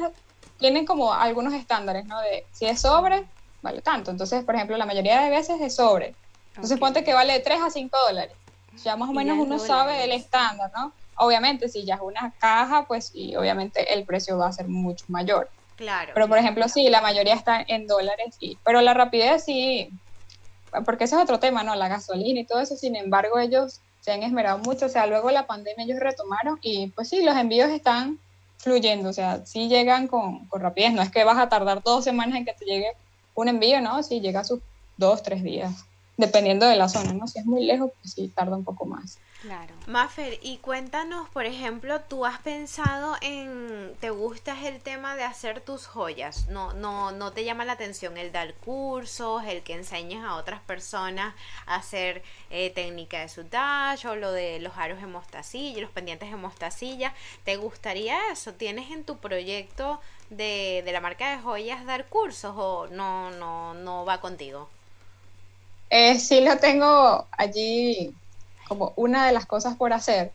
tienen 0.57 0.85
como 0.85 1.13
algunos 1.13 1.53
estándares, 1.53 2.05
¿no? 2.05 2.19
De 2.21 2.45
si 2.51 2.65
es 2.65 2.81
sobre, 2.81 3.25
vale 3.61 3.81
tanto. 3.81 4.11
Entonces, 4.11 4.43
por 4.43 4.55
ejemplo, 4.55 4.77
la 4.77 4.85
mayoría 4.85 5.21
de 5.21 5.29
veces 5.29 5.61
es 5.61 5.75
sobre. 5.75 6.15
Entonces, 6.55 6.79
ponte 6.79 7.03
que 7.03 7.13
vale 7.13 7.33
de 7.33 7.39
3 7.39 7.61
a 7.61 7.69
5 7.69 7.97
dólares. 8.07 8.35
Ya 8.83 8.95
más 8.95 9.09
o 9.09 9.13
menos 9.13 9.37
uno 9.37 9.59
sabe 9.59 10.03
el 10.03 10.11
estándar, 10.11 10.71
¿no? 10.75 10.91
Obviamente, 11.15 11.69
si 11.69 11.83
ya 11.83 11.95
es 11.95 12.01
una 12.01 12.33
caja, 12.39 12.85
pues 12.87 13.11
y 13.13 13.35
obviamente 13.35 13.93
el 13.93 14.03
precio 14.03 14.37
va 14.37 14.47
a 14.47 14.51
ser 14.51 14.67
mucho 14.67 15.05
mayor. 15.09 15.49
Claro. 15.75 16.11
Pero, 16.13 16.27
por 16.27 16.37
ejemplo, 16.37 16.67
sí, 16.67 16.89
la 16.89 17.01
mayoría 17.01 17.35
está 17.35 17.63
en 17.67 17.87
dólares, 17.87 18.35
sí. 18.39 18.57
Pero 18.63 18.81
la 18.81 18.93
rapidez 18.93 19.43
sí, 19.43 19.89
porque 20.85 21.05
ese 21.05 21.15
es 21.15 21.21
otro 21.21 21.39
tema, 21.39 21.63
¿no? 21.63 21.75
La 21.75 21.87
gasolina 21.87 22.39
y 22.39 22.45
todo 22.45 22.59
eso, 22.59 22.75
sin 22.75 22.95
embargo, 22.95 23.39
ellos 23.39 23.79
se 24.01 24.11
han 24.11 24.23
esmerado 24.23 24.57
mucho, 24.59 24.87
o 24.87 24.89
sea, 24.89 25.07
luego 25.07 25.31
la 25.31 25.47
pandemia 25.47 25.85
ellos 25.85 25.99
retomaron 25.99 26.59
y 26.61 26.87
pues 26.87 27.09
sí, 27.09 27.23
los 27.23 27.35
envíos 27.37 27.69
están 27.69 28.19
fluyendo, 28.57 29.09
o 29.09 29.13
sea, 29.13 29.45
sí 29.45 29.67
llegan 29.67 30.07
con, 30.07 30.45
con 30.47 30.61
rapidez, 30.61 30.93
no 30.93 31.01
es 31.01 31.11
que 31.11 31.23
vas 31.23 31.37
a 31.37 31.49
tardar 31.49 31.81
dos 31.83 32.03
semanas 32.03 32.37
en 32.37 32.45
que 32.45 32.53
te 32.53 32.65
llegue 32.65 32.91
un 33.35 33.47
envío, 33.47 33.81
¿no? 33.81 34.03
Sí 34.03 34.19
llega 34.19 34.41
a 34.41 34.43
sus 34.43 34.59
dos, 34.97 35.23
tres 35.23 35.43
días. 35.43 35.85
dependiendo 36.17 36.67
de 36.67 36.75
la 36.75 36.89
zona, 36.89 37.13
¿no? 37.13 37.27
Si 37.27 37.39
es 37.39 37.45
muy 37.45 37.65
lejos, 37.65 37.91
pues 38.01 38.13
sí, 38.13 38.31
tarda 38.35 38.55
un 38.55 38.63
poco 38.63 38.85
más. 38.85 39.17
Claro. 39.43 39.75
Maffer, 39.85 40.39
y 40.41 40.57
cuéntanos, 40.59 41.27
por 41.29 41.45
ejemplo, 41.45 41.99
tú 42.01 42.25
has 42.25 42.39
pensado 42.39 43.17
en, 43.21 43.93
¿te 43.99 44.09
gusta 44.11 44.55
el 44.65 44.81
tema 44.81 45.15
de 45.17 45.23
hacer 45.25 45.59
tus 45.59 45.87
joyas? 45.87 46.47
No, 46.47 46.71
no, 46.73 47.11
no 47.11 47.33
te 47.33 47.43
llama 47.43 47.65
la 47.65 47.73
atención 47.73 48.17
el 48.17 48.31
dar 48.31 48.53
cursos, 48.55 49.43
el 49.43 49.61
que 49.61 49.73
enseñes 49.73 50.23
a 50.23 50.35
otras 50.35 50.61
personas 50.61 51.35
a 51.65 51.75
hacer 51.75 52.23
eh, 52.49 52.69
técnica 52.69 53.19
de 53.19 53.27
sutage 53.29 54.07
o 54.07 54.15
lo 54.15 54.31
de 54.31 54.59
los 54.61 54.77
aros 54.77 55.01
de 55.01 55.07
mostacilla, 55.07 55.81
los 55.81 55.91
pendientes 55.91 56.31
de 56.31 56.37
mostacilla. 56.37 57.13
¿Te 57.43 57.57
gustaría 57.57 58.31
eso? 58.31 58.53
¿Tienes 58.53 58.89
en 58.91 59.03
tu 59.03 59.17
proyecto 59.17 59.99
de, 60.29 60.81
de 60.85 60.91
la 60.93 61.01
marca 61.01 61.29
de 61.35 61.41
joyas 61.41 61.85
dar 61.85 62.07
cursos 62.07 62.53
o 62.57 62.87
no, 62.87 63.31
no, 63.31 63.73
no 63.73 64.05
va 64.05 64.21
contigo? 64.21 64.69
Eh, 65.89 66.19
sí 66.19 66.41
lo 66.41 66.57
tengo 66.57 67.27
allí 67.31 68.13
como 68.67 68.93
una 68.95 69.25
de 69.25 69.33
las 69.33 69.45
cosas 69.45 69.75
por 69.75 69.93
hacer, 69.93 70.31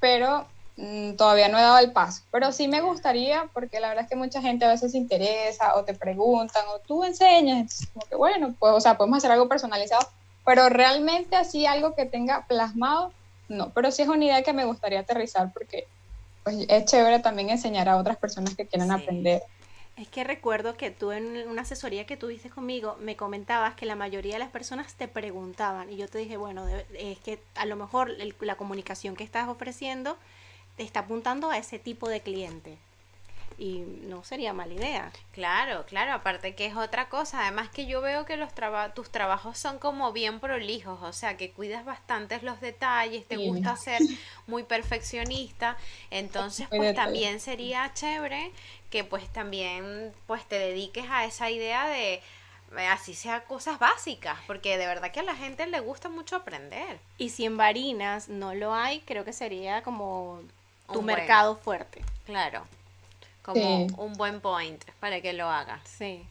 pero 0.00 0.46
mm, 0.76 1.14
todavía 1.14 1.48
no 1.48 1.58
he 1.58 1.62
dado 1.62 1.78
el 1.78 1.92
paso. 1.92 2.22
Pero 2.30 2.52
sí 2.52 2.68
me 2.68 2.80
gustaría, 2.80 3.48
porque 3.52 3.80
la 3.80 3.88
verdad 3.88 4.04
es 4.04 4.10
que 4.10 4.16
mucha 4.16 4.40
gente 4.42 4.64
a 4.64 4.68
veces 4.68 4.92
se 4.92 4.98
interesa 4.98 5.76
o 5.76 5.84
te 5.84 5.94
preguntan 5.94 6.64
o 6.68 6.78
tú 6.80 7.04
enseñas, 7.04 7.88
como 7.92 8.06
que 8.06 8.16
bueno, 8.16 8.54
pues, 8.58 8.72
o 8.74 8.80
sea, 8.80 8.96
podemos 8.96 9.18
hacer 9.18 9.32
algo 9.32 9.48
personalizado, 9.48 10.06
pero 10.44 10.68
realmente 10.68 11.36
así 11.36 11.66
algo 11.66 11.94
que 11.94 12.06
tenga 12.06 12.46
plasmado, 12.46 13.12
no, 13.48 13.70
pero 13.70 13.90
sí 13.90 14.02
es 14.02 14.08
una 14.08 14.24
idea 14.24 14.42
que 14.42 14.52
me 14.52 14.64
gustaría 14.64 15.00
aterrizar 15.00 15.52
porque 15.52 15.86
pues, 16.44 16.66
es 16.68 16.84
chévere 16.84 17.18
también 17.18 17.50
enseñar 17.50 17.88
a 17.88 17.96
otras 17.96 18.16
personas 18.16 18.54
que 18.54 18.66
quieran 18.66 18.90
aprender 18.90 19.42
es 19.98 20.08
que 20.08 20.22
recuerdo 20.22 20.76
que 20.76 20.90
tú 20.90 21.10
en 21.10 21.48
una 21.48 21.62
asesoría 21.62 22.06
que 22.06 22.16
tuviste 22.16 22.50
conmigo 22.50 22.96
me 23.00 23.16
comentabas 23.16 23.74
que 23.74 23.84
la 23.84 23.96
mayoría 23.96 24.34
de 24.34 24.38
las 24.38 24.50
personas 24.50 24.94
te 24.94 25.08
preguntaban 25.08 25.90
y 25.90 25.96
yo 25.96 26.08
te 26.08 26.18
dije, 26.18 26.36
bueno, 26.36 26.66
es 26.94 27.18
que 27.18 27.40
a 27.56 27.66
lo 27.66 27.74
mejor 27.74 28.14
la 28.40 28.56
comunicación 28.56 29.16
que 29.16 29.24
estás 29.24 29.48
ofreciendo 29.48 30.16
te 30.76 30.84
está 30.84 31.00
apuntando 31.00 31.50
a 31.50 31.58
ese 31.58 31.80
tipo 31.80 32.08
de 32.08 32.20
cliente 32.20 32.78
y 33.56 33.78
no 33.78 34.22
sería 34.24 34.52
mala 34.52 34.74
idea. 34.74 35.12
Claro, 35.32 35.84
claro, 35.86 36.12
aparte 36.12 36.54
que 36.54 36.66
es 36.66 36.76
otra 36.76 37.08
cosa, 37.08 37.42
además 37.42 37.68
que 37.68 37.86
yo 37.86 38.00
veo 38.00 38.24
que 38.24 38.36
los 38.36 38.50
tus 38.94 39.10
trabajos 39.10 39.58
son 39.58 39.78
como 39.78 40.12
bien 40.12 40.40
prolijos, 40.40 41.00
o 41.02 41.12
sea, 41.12 41.36
que 41.36 41.50
cuidas 41.50 41.84
bastante 41.84 42.40
los 42.42 42.60
detalles, 42.60 43.26
te 43.26 43.36
gusta 43.36 43.76
ser 43.76 44.00
muy 44.46 44.62
perfeccionista, 44.62 45.76
entonces 46.10 46.68
pues 46.68 46.94
también 46.94 47.40
sería 47.40 47.92
chévere 47.94 48.52
que 48.90 49.04
pues 49.04 49.28
también 49.32 50.12
pues 50.26 50.44
te 50.46 50.58
dediques 50.58 51.06
a 51.10 51.24
esa 51.24 51.50
idea 51.50 51.88
de 51.88 52.14
eh, 52.76 52.86
así 52.86 53.14
sea 53.14 53.44
cosas 53.44 53.78
básicas, 53.78 54.38
porque 54.46 54.78
de 54.78 54.86
verdad 54.86 55.10
que 55.10 55.20
a 55.20 55.24
la 55.24 55.34
gente 55.34 55.66
le 55.66 55.80
gusta 55.80 56.08
mucho 56.08 56.36
aprender. 56.36 56.98
Y 57.16 57.30
si 57.30 57.44
en 57.44 57.56
Varinas 57.56 58.28
no 58.28 58.54
lo 58.54 58.74
hay, 58.74 59.00
creo 59.00 59.24
que 59.24 59.32
sería 59.32 59.82
como 59.82 60.40
tu 60.92 61.02
mercado 61.02 61.56
fuerte. 61.56 62.02
Claro 62.24 62.62
como 63.52 63.86
un 63.96 64.12
buen 64.14 64.40
point 64.40 64.82
para 65.00 65.20
que 65.20 65.32
lo 65.32 65.48
haga. 65.48 65.80
Sí. 65.84 66.22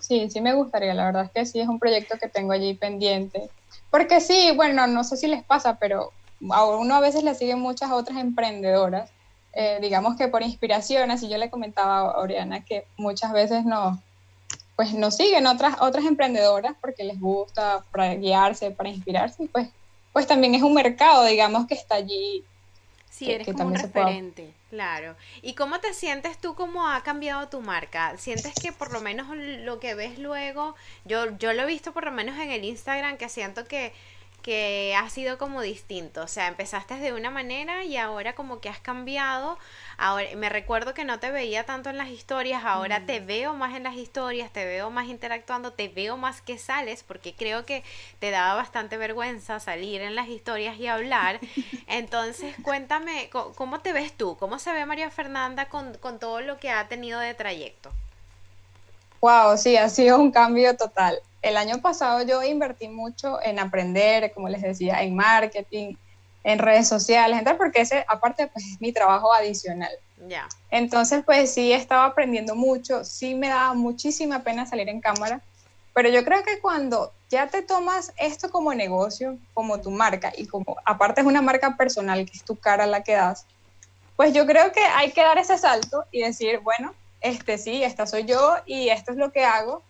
Sí, 0.00 0.30
sí 0.30 0.40
me 0.40 0.54
gustaría, 0.54 0.94
la 0.94 1.06
verdad 1.06 1.24
es 1.24 1.30
que 1.30 1.46
sí, 1.46 1.60
es 1.60 1.68
un 1.68 1.78
proyecto 1.78 2.18
que 2.18 2.28
tengo 2.28 2.52
allí 2.52 2.74
pendiente. 2.74 3.50
Porque 3.90 4.20
sí, 4.20 4.52
bueno, 4.56 4.86
no 4.86 5.04
sé 5.04 5.16
si 5.16 5.26
les 5.26 5.44
pasa, 5.44 5.76
pero 5.76 6.12
a 6.50 6.64
uno 6.64 6.94
a 6.94 7.00
veces 7.00 7.22
le 7.22 7.34
siguen 7.34 7.60
muchas 7.60 7.90
otras 7.92 8.18
emprendedoras, 8.18 9.10
eh, 9.52 9.78
digamos 9.82 10.16
que 10.16 10.28
por 10.28 10.42
inspiración, 10.42 11.10
así 11.10 11.28
yo 11.28 11.36
le 11.36 11.50
comentaba 11.50 11.98
a 12.00 12.18
Oriana 12.18 12.64
que 12.64 12.86
muchas 12.96 13.32
veces 13.32 13.64
no, 13.66 14.02
pues 14.76 14.94
nos 14.94 15.16
siguen 15.16 15.46
otras, 15.46 15.76
otras 15.80 16.06
emprendedoras 16.06 16.74
porque 16.80 17.04
les 17.04 17.20
gusta 17.20 17.84
para 17.92 18.14
guiarse, 18.14 18.70
para 18.70 18.88
inspirarse, 18.88 19.44
y 19.44 19.48
pues, 19.48 19.68
pues 20.12 20.26
también 20.26 20.54
es 20.54 20.62
un 20.62 20.74
mercado, 20.74 21.24
digamos, 21.26 21.66
que 21.66 21.74
está 21.74 21.96
allí 21.96 22.42
Sí, 23.12 23.30
eres 23.30 23.46
como 23.46 23.66
un 23.66 23.74
referente. 23.74 24.54
Claro. 24.70 25.16
¿Y 25.42 25.52
cómo 25.52 25.80
te 25.80 25.92
sientes 25.92 26.38
tú 26.38 26.54
cómo 26.54 26.88
ha 26.88 27.02
cambiado 27.02 27.46
tu 27.48 27.60
marca? 27.60 28.16
¿Sientes 28.16 28.54
que 28.54 28.72
por 28.72 28.90
lo 28.90 29.02
menos 29.02 29.26
lo 29.36 29.78
que 29.80 29.94
ves 29.94 30.18
luego, 30.18 30.74
yo, 31.04 31.36
yo 31.36 31.52
lo 31.52 31.64
he 31.64 31.66
visto 31.66 31.92
por 31.92 32.06
lo 32.06 32.10
menos 32.10 32.38
en 32.40 32.50
el 32.50 32.64
Instagram, 32.64 33.18
que 33.18 33.28
siento 33.28 33.66
que 33.66 33.92
que 34.42 34.94
ha 34.96 35.08
sido 35.08 35.38
como 35.38 35.62
distinto. 35.62 36.22
O 36.22 36.28
sea, 36.28 36.48
empezaste 36.48 36.96
de 36.96 37.12
una 37.12 37.30
manera 37.30 37.84
y 37.84 37.96
ahora 37.96 38.34
como 38.34 38.60
que 38.60 38.68
has 38.68 38.80
cambiado. 38.80 39.58
Ahora 39.96 40.26
me 40.36 40.48
recuerdo 40.48 40.94
que 40.94 41.04
no 41.04 41.20
te 41.20 41.30
veía 41.30 41.64
tanto 41.64 41.90
en 41.90 41.98
las 41.98 42.08
historias, 42.08 42.64
ahora 42.64 43.06
te 43.06 43.20
mm. 43.20 43.26
veo 43.26 43.54
más 43.54 43.74
en 43.74 43.84
las 43.84 43.94
historias, 43.94 44.52
te 44.52 44.64
veo 44.64 44.90
más 44.90 45.06
interactuando, 45.08 45.72
te 45.72 45.88
veo 45.88 46.16
más 46.16 46.42
que 46.42 46.58
sales, 46.58 47.04
porque 47.04 47.34
creo 47.34 47.64
que 47.64 47.84
te 48.18 48.30
daba 48.30 48.54
bastante 48.54 48.96
vergüenza 48.96 49.60
salir 49.60 50.00
en 50.02 50.14
las 50.14 50.28
historias 50.28 50.78
y 50.78 50.88
hablar. 50.88 51.40
Entonces, 51.86 52.54
cuéntame, 52.62 53.30
¿cómo 53.30 53.80
te 53.80 53.92
ves 53.92 54.12
tú? 54.12 54.36
¿Cómo 54.36 54.58
se 54.58 54.72
ve 54.72 54.84
María 54.86 55.10
Fernanda 55.10 55.68
con, 55.68 55.94
con 55.98 56.18
todo 56.18 56.40
lo 56.40 56.58
que 56.58 56.70
ha 56.70 56.88
tenido 56.88 57.20
de 57.20 57.34
trayecto? 57.34 57.92
Wow, 59.22 59.56
sí, 59.56 59.78
ha 59.78 59.88
sido 59.88 60.18
un 60.18 60.30
cambio 60.30 60.76
total 60.76 61.22
el 61.42 61.56
año 61.56 61.80
pasado 61.80 62.22
yo 62.22 62.42
invertí 62.42 62.88
mucho 62.88 63.42
en 63.42 63.58
aprender, 63.58 64.32
como 64.32 64.48
les 64.48 64.62
decía, 64.62 65.02
en 65.02 65.16
marketing, 65.16 65.96
en 66.44 66.58
redes 66.58 66.88
sociales, 66.88 67.42
porque 67.58 67.82
ese 67.82 68.04
aparte 68.08 68.46
pues 68.46 68.64
es 68.64 68.80
mi 68.80 68.92
trabajo 68.92 69.32
adicional. 69.32 69.92
Ya. 70.28 70.48
Entonces 70.70 71.24
pues 71.24 71.52
sí 71.52 71.72
estaba 71.72 72.06
aprendiendo 72.06 72.54
mucho, 72.54 73.04
sí 73.04 73.34
me 73.34 73.48
daba 73.48 73.74
muchísima 73.74 74.44
pena 74.44 74.66
salir 74.66 74.88
en 74.88 75.00
cámara, 75.00 75.40
pero 75.94 76.08
yo 76.08 76.24
creo 76.24 76.44
que 76.44 76.60
cuando 76.60 77.12
ya 77.28 77.48
te 77.48 77.62
tomas 77.62 78.12
esto 78.16 78.50
como 78.50 78.72
negocio, 78.72 79.36
como 79.52 79.80
tu 79.80 79.90
marca 79.90 80.32
y 80.36 80.46
como 80.46 80.76
aparte 80.84 81.20
es 81.20 81.26
una 81.26 81.42
marca 81.42 81.76
personal 81.76 82.24
que 82.24 82.36
es 82.36 82.44
tu 82.44 82.56
cara 82.56 82.86
la 82.86 83.02
que 83.02 83.14
das, 83.14 83.46
pues 84.14 84.32
yo 84.32 84.46
creo 84.46 84.70
que 84.70 84.80
hay 84.80 85.10
que 85.10 85.22
dar 85.22 85.38
ese 85.38 85.58
salto 85.58 86.04
y 86.12 86.22
decir, 86.22 86.60
bueno, 86.60 86.94
este 87.22 87.58
sí, 87.58 87.82
esta 87.82 88.06
soy 88.06 88.24
yo 88.24 88.56
y 88.66 88.88
esto 88.88 89.12
es 89.12 89.18
lo 89.18 89.32
que 89.32 89.44
hago 89.44 89.82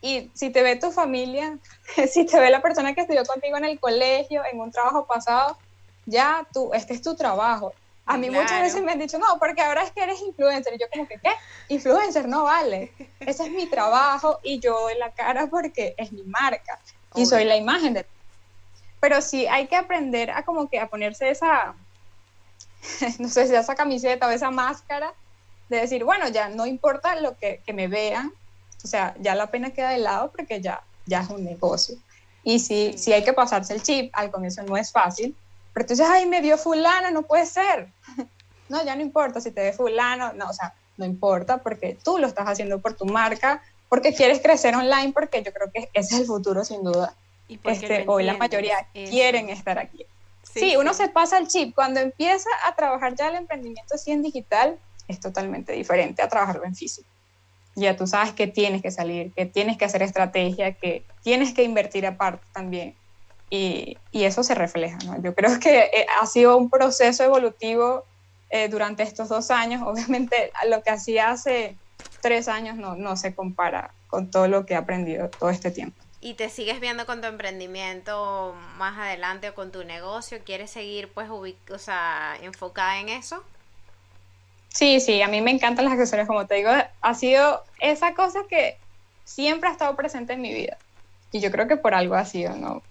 y 0.00 0.30
si 0.34 0.50
te 0.50 0.62
ve 0.62 0.76
tu 0.76 0.92
familia, 0.92 1.58
si 2.10 2.26
te 2.26 2.38
ve 2.38 2.50
la 2.50 2.62
persona 2.62 2.94
que 2.94 3.02
estudió 3.02 3.24
contigo 3.24 3.56
en 3.56 3.64
el 3.64 3.80
colegio, 3.80 4.42
en 4.50 4.60
un 4.60 4.70
trabajo 4.70 5.06
pasado, 5.06 5.58
ya 6.04 6.46
tú, 6.52 6.72
este 6.74 6.94
es 6.94 7.02
tu 7.02 7.14
trabajo. 7.16 7.72
A 8.08 8.16
mí 8.16 8.30
muchas 8.30 8.60
veces 8.60 8.84
me 8.84 8.92
han 8.92 9.00
dicho, 9.00 9.18
no, 9.18 9.26
porque 9.40 9.62
ahora 9.62 9.82
es 9.82 9.90
que 9.90 10.00
eres 10.00 10.20
influencer. 10.20 10.74
Y 10.74 10.78
yo 10.78 10.86
como 10.92 11.08
que, 11.08 11.18
¿qué? 11.18 11.30
Influencer 11.68 12.28
no 12.28 12.44
vale. 12.44 12.92
Ese 13.18 13.46
es 13.46 13.50
mi 13.50 13.66
trabajo 13.66 14.38
y 14.44 14.60
yo 14.60 14.78
doy 14.78 14.96
la 14.96 15.10
cara 15.10 15.48
porque 15.48 15.96
es 15.98 16.12
mi 16.12 16.22
marca 16.22 16.78
y 17.16 17.26
soy 17.26 17.44
la 17.44 17.56
imagen 17.56 17.94
de... 17.94 18.06
Pero 19.00 19.20
sí 19.20 19.48
hay 19.48 19.66
que 19.66 19.74
aprender 19.74 20.30
a 20.30 20.44
como 20.44 20.68
que 20.68 20.78
a 20.78 20.88
ponerse 20.88 21.30
esa, 21.30 21.74
no 23.18 23.28
sé 23.28 23.48
si 23.48 23.54
esa 23.56 23.74
camiseta 23.74 24.28
o 24.28 24.30
esa 24.30 24.52
máscara 24.52 25.12
de 25.68 25.80
decir, 25.80 26.04
bueno, 26.04 26.28
ya 26.28 26.48
no 26.48 26.66
importa 26.66 27.20
lo 27.20 27.36
que, 27.36 27.60
que 27.64 27.72
me 27.72 27.88
vean, 27.88 28.32
o 28.84 28.86
sea, 28.86 29.14
ya 29.20 29.34
la 29.34 29.48
pena 29.48 29.70
queda 29.70 29.90
de 29.90 29.98
lado 29.98 30.30
porque 30.30 30.60
ya, 30.60 30.82
ya 31.06 31.20
es 31.20 31.30
un 31.30 31.44
negocio. 31.44 31.96
Y 32.44 32.60
si, 32.60 32.96
si 32.96 33.12
hay 33.12 33.24
que 33.24 33.32
pasarse 33.32 33.74
el 33.74 33.82
chip, 33.82 34.10
al 34.12 34.30
comienzo 34.30 34.62
no 34.62 34.76
es 34.76 34.92
fácil, 34.92 35.34
pero 35.72 35.84
entonces, 35.84 36.06
ay, 36.08 36.26
me 36.26 36.40
dio 36.40 36.56
fulano, 36.56 37.10
no 37.10 37.22
puede 37.22 37.46
ser. 37.46 37.88
no, 38.68 38.84
ya 38.84 38.94
no 38.94 39.02
importa 39.02 39.40
si 39.40 39.50
te 39.50 39.62
ve 39.62 39.72
fulano, 39.72 40.32
no, 40.32 40.48
o 40.48 40.52
sea, 40.52 40.74
no 40.96 41.04
importa 41.04 41.58
porque 41.58 41.98
tú 42.02 42.18
lo 42.18 42.26
estás 42.26 42.46
haciendo 42.46 42.80
por 42.80 42.94
tu 42.94 43.04
marca, 43.04 43.62
porque 43.88 44.14
quieres 44.14 44.40
crecer 44.40 44.74
online, 44.74 45.12
porque 45.12 45.42
yo 45.42 45.52
creo 45.52 45.70
que 45.72 45.90
ese 45.92 46.14
es 46.14 46.20
el 46.20 46.26
futuro 46.26 46.64
sin 46.64 46.82
duda. 46.82 47.14
Y 47.48 47.60
este, 47.64 48.04
hoy 48.06 48.24
la 48.24 48.34
mayoría 48.34 48.88
quieren 48.92 49.50
estar 49.50 49.78
aquí. 49.78 50.06
Sí, 50.42 50.76
uno 50.76 50.94
se 50.94 51.08
pasa 51.08 51.38
el 51.38 51.48
chip. 51.48 51.74
Cuando 51.74 52.00
empieza 52.00 52.48
a 52.64 52.74
trabajar 52.74 53.14
ya 53.14 53.28
el 53.28 53.36
emprendimiento 53.36 53.94
así 53.94 54.10
en 54.10 54.22
digital, 54.22 54.78
es 55.08 55.20
totalmente 55.20 55.72
diferente 55.72 56.22
a 56.22 56.28
trabajarlo 56.28 56.64
en 56.64 56.74
físico 56.74 57.08
ya 57.76 57.94
tú 57.94 58.06
sabes 58.06 58.32
que 58.32 58.46
tienes 58.46 58.82
que 58.82 58.90
salir, 58.90 59.32
que 59.34 59.44
tienes 59.44 59.76
que 59.76 59.84
hacer 59.84 60.02
estrategia, 60.02 60.72
que 60.72 61.04
tienes 61.22 61.52
que 61.52 61.62
invertir 61.62 62.06
aparte 62.06 62.44
también. 62.52 62.94
Y, 63.50 63.98
y 64.10 64.24
eso 64.24 64.42
se 64.42 64.54
refleja. 64.54 64.98
¿no? 65.04 65.22
Yo 65.22 65.34
creo 65.34 65.60
que 65.60 65.80
eh, 65.80 66.06
ha 66.20 66.26
sido 66.26 66.56
un 66.56 66.70
proceso 66.70 67.22
evolutivo 67.22 68.04
eh, 68.48 68.68
durante 68.68 69.02
estos 69.02 69.28
dos 69.28 69.50
años. 69.50 69.82
Obviamente 69.86 70.52
lo 70.68 70.82
que 70.82 70.90
hacía 70.90 71.30
hace 71.30 71.76
tres 72.22 72.48
años 72.48 72.76
no, 72.76 72.96
no 72.96 73.16
se 73.16 73.34
compara 73.34 73.92
con 74.08 74.30
todo 74.30 74.48
lo 74.48 74.64
que 74.64 74.72
he 74.72 74.76
aprendido 74.76 75.28
todo 75.28 75.50
este 75.50 75.70
tiempo. 75.70 76.00
¿Y 76.22 76.34
te 76.34 76.48
sigues 76.48 76.80
viendo 76.80 77.04
con 77.04 77.20
tu 77.20 77.26
emprendimiento 77.26 78.56
más 78.78 78.98
adelante 78.98 79.50
o 79.50 79.54
con 79.54 79.70
tu 79.70 79.84
negocio? 79.84 80.38
¿Quieres 80.44 80.70
seguir 80.70 81.12
pues 81.12 81.28
o 81.28 81.44
enfocada 82.42 83.00
en 83.00 83.10
eso? 83.10 83.44
Sí, 84.76 85.00
sí, 85.00 85.22
a 85.22 85.28
mí 85.28 85.40
me 85.40 85.50
encantan 85.50 85.86
las 85.86 85.94
accesorios, 85.94 86.28
como 86.28 86.46
te 86.46 86.56
digo, 86.56 86.68
ha 87.00 87.14
sido 87.14 87.64
esa 87.80 88.12
cosa 88.12 88.40
que 88.46 88.76
siempre 89.24 89.70
ha 89.70 89.72
estado 89.72 89.96
presente 89.96 90.34
en 90.34 90.42
mi 90.42 90.52
vida. 90.52 90.76
Y 91.32 91.40
yo 91.40 91.50
creo 91.50 91.66
que 91.66 91.78
por 91.78 91.94
algo 91.94 92.14
ha 92.14 92.26
sido, 92.26 92.54
¿no? 92.56 92.82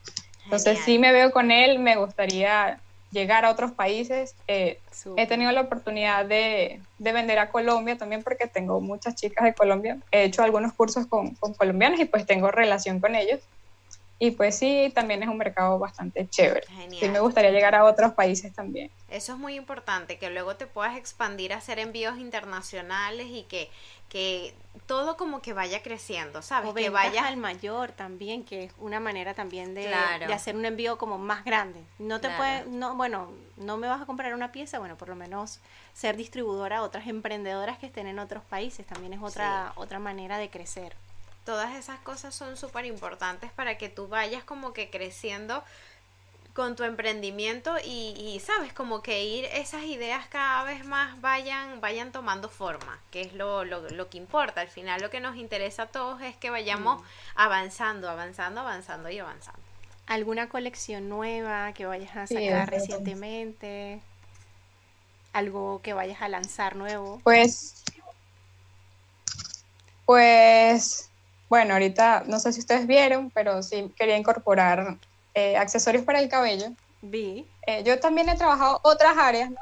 Entonces 0.45 0.79
sí 0.83 0.97
me 0.97 1.11
veo 1.11 1.31
con 1.31 1.51
él, 1.51 1.77
me 1.77 1.95
gustaría 1.95 2.79
llegar 3.11 3.45
a 3.45 3.51
otros 3.51 3.71
países. 3.71 4.33
Eh, 4.47 4.79
he 5.15 5.27
tenido 5.27 5.51
la 5.51 5.61
oportunidad 5.61 6.25
de, 6.25 6.81
de, 6.97 7.11
vender 7.11 7.37
a 7.37 7.51
Colombia 7.51 7.95
también 7.99 8.23
porque 8.23 8.47
tengo 8.47 8.81
muchas 8.81 9.13
chicas 9.13 9.43
de 9.43 9.53
Colombia. 9.53 9.99
He 10.11 10.23
hecho 10.23 10.41
algunos 10.41 10.73
cursos 10.73 11.05
con, 11.05 11.35
con, 11.35 11.53
colombianos 11.53 11.99
y 11.99 12.05
pues 12.05 12.25
tengo 12.25 12.49
relación 12.49 12.99
con 12.99 13.13
ellos. 13.13 13.41
Y 14.17 14.31
pues 14.31 14.57
sí, 14.57 14.91
también 14.95 15.21
es 15.23 15.29
un 15.29 15.37
mercado 15.37 15.77
bastante 15.77 16.27
chévere. 16.29 16.65
Sí 16.89 17.09
me 17.09 17.19
gustaría 17.19 17.51
llegar 17.51 17.75
a 17.75 17.83
otros 17.83 18.13
países 18.13 18.53
también. 18.53 18.89
Eso 19.09 19.33
es 19.33 19.39
muy 19.39 19.55
importante, 19.55 20.17
que 20.17 20.29
luego 20.29 20.55
te 20.55 20.67
puedas 20.67 20.95
expandir 20.95 21.51
a 21.51 21.57
hacer 21.57 21.79
envíos 21.79 22.17
internacionales 22.17 23.27
y 23.29 23.43
que, 23.43 23.69
que 24.07 24.53
todo 24.85 25.17
como 25.17 25.41
que 25.41 25.51
vaya 25.51 25.83
creciendo, 25.83 26.41
¿sabes? 26.41 26.73
que 26.73 26.89
vaya 26.89 27.27
al 27.27 27.35
mayor 27.35 27.91
también, 27.91 28.45
que 28.45 28.65
es 28.65 28.73
una 28.77 29.01
manera 29.01 29.33
también 29.33 29.73
de, 29.73 29.87
de 29.87 30.33
hacer 30.33 30.55
un 30.55 30.65
envío 30.65 30.97
como 30.97 31.17
más 31.17 31.43
grande. 31.43 31.83
No 31.99 32.21
te 32.21 32.29
puede, 32.29 32.65
no, 32.67 32.95
bueno, 32.95 33.31
no 33.57 33.75
me 33.75 33.87
vas 33.87 34.01
a 34.01 34.05
comprar 34.05 34.33
una 34.33 34.53
pieza, 34.53 34.79
bueno, 34.79 34.95
por 34.95 35.09
lo 35.09 35.15
menos 35.15 35.59
ser 35.93 36.15
distribuidora 36.15 36.77
a 36.77 36.83
otras 36.83 37.07
emprendedoras 37.07 37.79
que 37.79 37.87
estén 37.87 38.07
en 38.07 38.19
otros 38.19 38.43
países 38.45 38.85
también 38.85 39.11
es 39.11 39.21
otra, 39.21 39.73
otra 39.75 39.99
manera 39.99 40.37
de 40.37 40.49
crecer 40.49 40.95
todas 41.45 41.75
esas 41.75 41.99
cosas 41.99 42.35
son 42.35 42.57
súper 42.57 42.85
importantes 42.85 43.51
para 43.51 43.77
que 43.77 43.87
tú 43.87 44.07
vayas 44.07 44.43
como 44.43 44.73
que 44.73 44.89
creciendo 44.89 45.63
con 46.55 46.77
tu 46.77 46.83
emprendimiento 46.83 47.75
y, 47.83 48.41
sabes 48.43 48.71
como 48.71 49.01
que 49.01 49.25
ir 49.25 49.45
esas 49.45 49.83
ideas 49.83 50.25
cada 50.27 50.63
vez 50.63 50.85
más 50.85 51.19
vayan 51.19 51.81
vayan 51.81 52.13
tomando 52.13 52.47
forma 52.47 52.97
que 53.11 53.21
es 53.21 53.33
lo, 53.33 53.65
lo, 53.65 54.09
que 54.09 54.17
importa. 54.17 54.61
Al 54.61 54.69
final 54.69 55.01
lo 55.01 55.09
que 55.09 55.19
nos 55.19 55.35
interesa 55.35 55.83
a 55.83 55.87
todos 55.87 56.21
es 56.21 56.35
que 56.37 56.49
vayamos 56.49 57.01
mm. 57.01 57.05
avanzando 57.35 58.09
avanzando 58.09 58.61
avanzando 58.61 59.09
y 59.09 59.19
avanzando. 59.19 59.59
Alguna 60.07 60.47
colección 60.47 61.09
nueva 61.09 61.73
que 61.73 61.85
vayas 61.85 62.15
a 62.15 62.25
sacar 62.25 62.69
recientemente 62.69 64.01
algo 65.33 65.81
que 65.83 65.93
vayas 65.93 66.21
a 66.21 66.29
lanzar 66.29 66.77
nuevo 66.77 67.19
pues 67.23 67.83
pues 70.05 71.09
bueno, 71.49 71.73
ahorita 71.73 72.23
no 72.27 72.39
sé 72.39 72.53
si 72.53 72.59
ustedes 72.59 72.87
vieron, 72.87 73.31
pero 73.31 73.61
sí 73.61 73.93
quería 73.95 74.17
incorporar 74.17 74.97
eh, 75.33 75.57
accesorios 75.57 76.03
para 76.03 76.19
el 76.19 76.29
cabello. 76.29 76.67
Vi. 77.01 77.47
Eh, 77.67 77.83
yo 77.83 77.99
también 77.99 78.29
he 78.29 78.37
trabajado 78.37 78.79
otras 78.83 79.17
áreas, 79.17 79.49
¿no? 79.49 79.57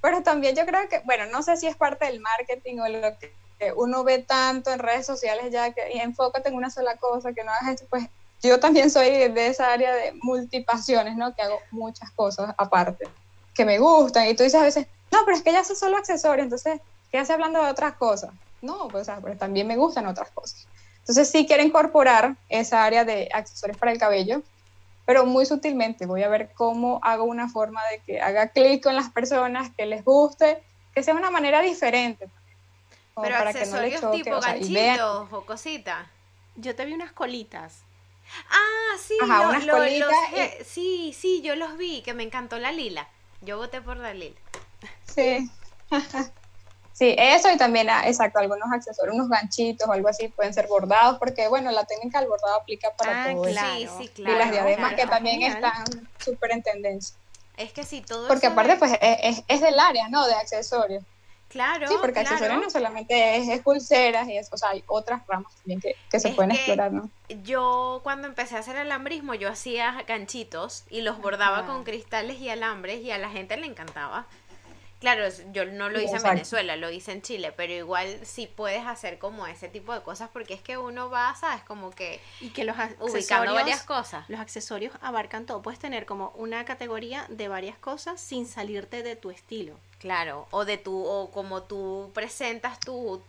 Pero 0.00 0.22
también 0.22 0.56
yo 0.56 0.66
creo 0.66 0.88
que, 0.88 1.00
bueno, 1.04 1.26
no 1.26 1.42
sé 1.42 1.56
si 1.56 1.66
es 1.66 1.76
parte 1.76 2.06
del 2.06 2.20
marketing 2.20 2.80
o 2.80 2.88
lo 2.88 3.16
que 3.18 3.36
uno 3.76 4.02
ve 4.02 4.18
tanto 4.18 4.72
en 4.72 4.80
redes 4.80 5.06
sociales 5.06 5.52
ya 5.52 5.72
que 5.72 5.82
enfócate 5.98 6.48
en 6.48 6.56
una 6.56 6.70
sola 6.70 6.96
cosa, 6.96 7.32
que 7.32 7.44
no 7.44 7.52
hagas 7.52 7.74
esto, 7.74 7.86
pues 7.88 8.08
yo 8.42 8.58
también 8.58 8.90
soy 8.90 9.28
de 9.28 9.46
esa 9.46 9.72
área 9.72 9.94
de 9.94 10.12
multipasiones, 10.20 11.16
¿no? 11.16 11.32
Que 11.34 11.42
hago 11.42 11.60
muchas 11.70 12.10
cosas 12.10 12.52
aparte, 12.58 13.08
que 13.54 13.64
me 13.64 13.78
gustan. 13.78 14.26
Y 14.26 14.34
tú 14.34 14.42
dices 14.42 14.60
a 14.60 14.64
veces, 14.64 14.88
no, 15.12 15.20
pero 15.24 15.36
es 15.36 15.44
que 15.44 15.52
ya 15.52 15.60
hace 15.60 15.76
solo 15.76 15.96
accesorios, 15.96 16.44
entonces, 16.44 16.80
¿qué 17.10 17.18
hace 17.18 17.32
hablando 17.32 17.62
de 17.62 17.70
otras 17.70 17.94
cosas? 17.94 18.30
No, 18.60 18.88
pues, 18.88 19.08
o 19.08 19.20
sea, 19.20 19.36
también 19.38 19.68
me 19.68 19.76
gustan 19.76 20.06
otras 20.06 20.30
cosas. 20.32 20.68
Entonces 21.02 21.30
sí 21.30 21.46
quiero 21.46 21.64
incorporar 21.64 22.36
esa 22.48 22.84
área 22.84 23.04
de 23.04 23.28
accesorios 23.32 23.76
para 23.76 23.90
el 23.90 23.98
cabello, 23.98 24.42
pero 25.04 25.26
muy 25.26 25.44
sutilmente. 25.46 26.06
Voy 26.06 26.22
a 26.22 26.28
ver 26.28 26.52
cómo 26.54 27.00
hago 27.02 27.24
una 27.24 27.48
forma 27.48 27.80
de 27.90 27.98
que 28.00 28.20
haga 28.20 28.48
clic 28.48 28.84
con 28.84 28.94
las 28.94 29.10
personas, 29.10 29.70
que 29.76 29.84
les 29.86 30.04
guste, 30.04 30.62
que 30.94 31.02
sea 31.02 31.14
una 31.14 31.30
manera 31.30 31.60
diferente. 31.60 32.28
Pero 33.20 33.36
para 33.36 33.50
accesorios 33.50 34.00
que 34.00 34.06
no 34.06 34.12
tipo 34.12 34.40
ganchitos 34.40 35.32
o 35.32 35.44
cositas. 35.44 36.06
Yo 36.54 36.76
te 36.76 36.84
vi 36.84 36.92
unas 36.92 37.12
colitas. 37.12 37.82
Ah, 38.48 38.96
sí, 38.98 39.16
Ajá, 39.20 39.48
unas 39.48 39.66
colitas 39.66 40.08
sí, 40.64 41.14
sí, 41.18 41.42
yo 41.42 41.56
los 41.56 41.76
vi, 41.76 42.02
que 42.02 42.14
me 42.14 42.22
encantó 42.22 42.58
la 42.58 42.70
lila. 42.70 43.08
Yo 43.40 43.56
voté 43.56 43.82
por 43.82 43.96
la 43.96 44.14
lila. 44.14 44.36
Sí. 45.04 45.50
Sí, 46.92 47.14
eso 47.18 47.50
y 47.50 47.56
también, 47.56 47.88
ah, 47.88 48.02
exacto, 48.06 48.38
algunos 48.38 48.70
accesorios, 48.70 49.14
unos 49.14 49.28
ganchitos 49.28 49.88
o 49.88 49.92
algo 49.92 50.08
así 50.08 50.28
pueden 50.28 50.52
ser 50.52 50.66
bordados, 50.66 51.18
porque 51.18 51.48
bueno, 51.48 51.70
la 51.70 51.84
técnica 51.84 52.20
del 52.20 52.28
bordado 52.28 52.56
aplica 52.56 52.90
para 52.96 53.24
ah, 53.24 53.32
todo 53.32 53.42
claro, 53.42 53.74
Sí, 53.74 53.88
sí, 53.98 54.08
claro. 54.08 54.34
Y 54.34 54.38
las 54.38 54.50
diademas 54.50 54.94
que 54.94 55.06
también 55.06 55.42
están 55.42 55.84
súper 56.18 56.52
en 56.52 56.62
tendencia. 56.62 57.16
Es 57.56 57.72
que 57.72 57.84
sí, 57.84 58.00
todo 58.00 58.28
Porque 58.28 58.46
aparte, 58.46 58.76
pues 58.76 58.92
es, 59.00 59.42
es, 59.46 59.60
del 59.60 59.78
área, 59.78 60.08
¿no? 60.08 60.26
De 60.26 60.34
accesorios. 60.34 61.04
Claro. 61.48 61.86
Sí, 61.86 61.94
porque 62.00 62.20
accesorios 62.20 62.62
no 62.62 62.70
solamente 62.70 63.36
es, 63.36 63.60
pulseras 63.60 64.26
y 64.26 64.38
eso, 64.38 64.50
o 64.54 64.56
sea, 64.56 64.70
hay 64.70 64.82
otras 64.86 65.26
ramas 65.26 65.54
también 65.56 65.80
que, 65.80 65.96
que 66.10 66.18
se 66.18 66.30
pueden 66.30 66.52
explorar, 66.52 66.92
¿no? 66.92 67.10
Yo 67.42 68.00
cuando 68.02 68.26
empecé 68.26 68.56
a 68.56 68.60
hacer 68.60 68.76
alambrismo, 68.76 69.34
yo 69.34 69.50
hacía 69.50 70.02
ganchitos 70.08 70.84
y 70.88 71.02
los 71.02 71.20
bordaba 71.20 71.66
con 71.66 71.84
cristales 71.84 72.38
y 72.40 72.48
alambres 72.48 73.02
y 73.02 73.10
a 73.10 73.18
la 73.18 73.28
gente 73.28 73.56
le 73.58 73.66
encantaba. 73.66 74.26
Claro, 75.02 75.24
yo 75.52 75.64
no 75.64 75.88
lo 75.88 76.00
hice 76.00 76.14
en 76.14 76.22
Venezuela, 76.22 76.76
lo 76.76 76.88
hice 76.88 77.10
en 77.10 77.22
Chile, 77.22 77.52
pero 77.56 77.72
igual 77.72 78.20
sí 78.22 78.46
puedes 78.46 78.86
hacer 78.86 79.18
como 79.18 79.48
ese 79.48 79.66
tipo 79.66 79.92
de 79.92 80.00
cosas 80.00 80.30
porque 80.32 80.54
es 80.54 80.62
que 80.62 80.78
uno 80.78 81.10
va, 81.10 81.34
sabes, 81.34 81.64
como 81.64 81.90
que 81.90 82.20
y 82.40 82.50
que 82.50 82.62
los 82.62 82.76
ubicando 83.00 83.52
varias 83.52 83.82
cosas. 83.82 84.30
Los 84.30 84.38
accesorios 84.38 84.94
abarcan 85.00 85.44
todo, 85.44 85.60
puedes 85.60 85.80
tener 85.80 86.06
como 86.06 86.28
una 86.36 86.64
categoría 86.64 87.26
de 87.28 87.48
varias 87.48 87.76
cosas 87.78 88.20
sin 88.20 88.46
salirte 88.46 89.02
de 89.02 89.16
tu 89.16 89.32
estilo. 89.32 89.76
Claro, 90.02 90.48
o 90.50 90.64
de 90.64 90.78
tu, 90.78 91.06
o 91.06 91.30
como 91.30 91.62
tú 91.62 92.10
presentas 92.12 92.80
tus 92.80 93.20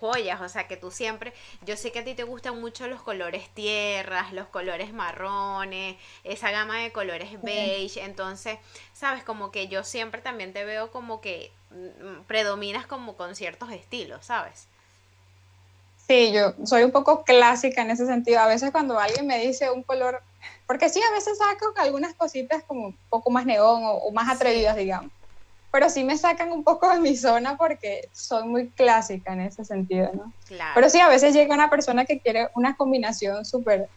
joyas, 0.00 0.40
o 0.40 0.48
sea 0.48 0.66
que 0.66 0.76
tú 0.76 0.90
siempre, 0.90 1.32
yo 1.64 1.76
sé 1.76 1.92
que 1.92 2.00
a 2.00 2.04
ti 2.04 2.14
te 2.14 2.24
gustan 2.24 2.60
mucho 2.60 2.88
los 2.88 3.00
colores 3.00 3.48
tierras, 3.54 4.32
los 4.32 4.48
colores 4.48 4.92
marrones, 4.92 5.94
esa 6.24 6.50
gama 6.50 6.80
de 6.80 6.90
colores 6.90 7.40
beige, 7.40 8.02
entonces, 8.02 8.58
sabes, 8.94 9.22
como 9.22 9.52
que 9.52 9.68
yo 9.68 9.84
siempre 9.84 10.20
también 10.20 10.52
te 10.52 10.64
veo 10.64 10.90
como 10.90 11.20
que 11.20 11.52
mm, 11.70 12.22
predominas 12.26 12.88
como 12.88 13.16
con 13.16 13.36
ciertos 13.36 13.70
estilos, 13.70 14.26
¿sabes? 14.26 14.66
Sí, 16.08 16.32
yo 16.32 16.52
soy 16.66 16.82
un 16.82 16.90
poco 16.90 17.22
clásica 17.22 17.82
en 17.82 17.92
ese 17.92 18.06
sentido. 18.06 18.40
A 18.40 18.48
veces 18.48 18.72
cuando 18.72 18.98
alguien 18.98 19.24
me 19.24 19.38
dice 19.38 19.70
un 19.70 19.84
color, 19.84 20.20
porque 20.66 20.88
sí, 20.88 21.00
a 21.00 21.12
veces 21.12 21.38
saco 21.38 21.72
algunas 21.76 22.14
cositas 22.14 22.64
como 22.64 22.86
un 22.86 22.98
poco 23.08 23.30
más 23.30 23.46
neón 23.46 23.82
o, 23.84 24.10
más 24.10 24.28
atrevidas, 24.34 24.74
digamos 24.74 25.12
pero 25.70 25.90
sí 25.90 26.04
me 26.04 26.16
sacan 26.16 26.50
un 26.52 26.64
poco 26.64 26.90
de 26.90 27.00
mi 27.00 27.16
zona 27.16 27.56
porque 27.56 28.08
soy 28.12 28.44
muy 28.44 28.68
clásica 28.70 29.32
en 29.32 29.42
ese 29.42 29.64
sentido, 29.64 30.10
¿no? 30.14 30.32
Claro. 30.46 30.72
Pero 30.74 30.88
sí, 30.88 30.98
a 30.98 31.08
veces 31.08 31.34
llega 31.34 31.54
una 31.54 31.70
persona 31.70 32.04
que 32.04 32.20
quiere 32.20 32.48
una 32.54 32.76
combinación 32.76 33.44
súper 33.44 33.88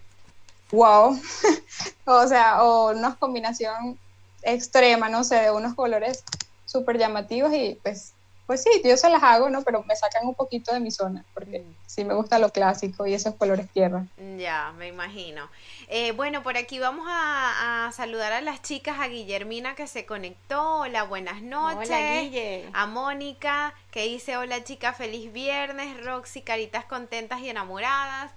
wow, 0.71 1.19
o 2.05 2.27
sea, 2.27 2.63
o 2.63 2.91
una 2.91 3.15
combinación 3.15 3.97
extrema, 4.41 5.09
no 5.09 5.23
sé, 5.23 5.35
de 5.35 5.51
unos 5.51 5.73
colores 5.75 6.23
súper 6.65 6.97
llamativos 6.97 7.53
y 7.53 7.77
pues 7.83 8.13
pues 8.45 8.63
sí, 8.63 8.69
yo 8.83 8.97
se 8.97 9.09
las 9.09 9.23
hago, 9.23 9.49
¿no? 9.49 9.61
Pero 9.61 9.83
me 9.83 9.95
sacan 9.95 10.25
un 10.25 10.35
poquito 10.35 10.73
de 10.73 10.79
mi 10.79 10.91
zona, 10.91 11.23
porque 11.33 11.59
mm. 11.59 11.75
sí 11.85 12.03
me 12.03 12.13
gusta 12.13 12.39
lo 12.39 12.51
clásico 12.51 13.07
y 13.07 13.13
esos 13.13 13.35
colores 13.35 13.69
tierra. 13.69 14.05
Ya, 14.37 14.73
me 14.77 14.87
imagino. 14.87 15.49
Eh, 15.87 16.11
bueno, 16.11 16.43
por 16.43 16.57
aquí 16.57 16.79
vamos 16.79 17.05
a, 17.09 17.89
saludar 17.93 18.33
a 18.33 18.41
las 18.41 18.61
chicas, 18.61 18.99
a 18.99 19.07
Guillermina 19.07 19.75
que 19.75 19.87
se 19.87 20.05
conectó, 20.05 20.79
hola, 20.79 21.03
buenas 21.03 21.41
noches. 21.41 21.89
Hola, 21.89 22.21
Guille. 22.21 22.69
A 22.73 22.85
Mónica 22.87 23.73
que 23.91 24.03
dice, 24.03 24.37
hola 24.37 24.63
chica, 24.63 24.93
feliz 24.93 25.31
viernes. 25.31 26.03
Roxy, 26.03 26.41
caritas 26.41 26.85
contentas 26.85 27.41
y 27.41 27.49
enamoradas. 27.49 28.31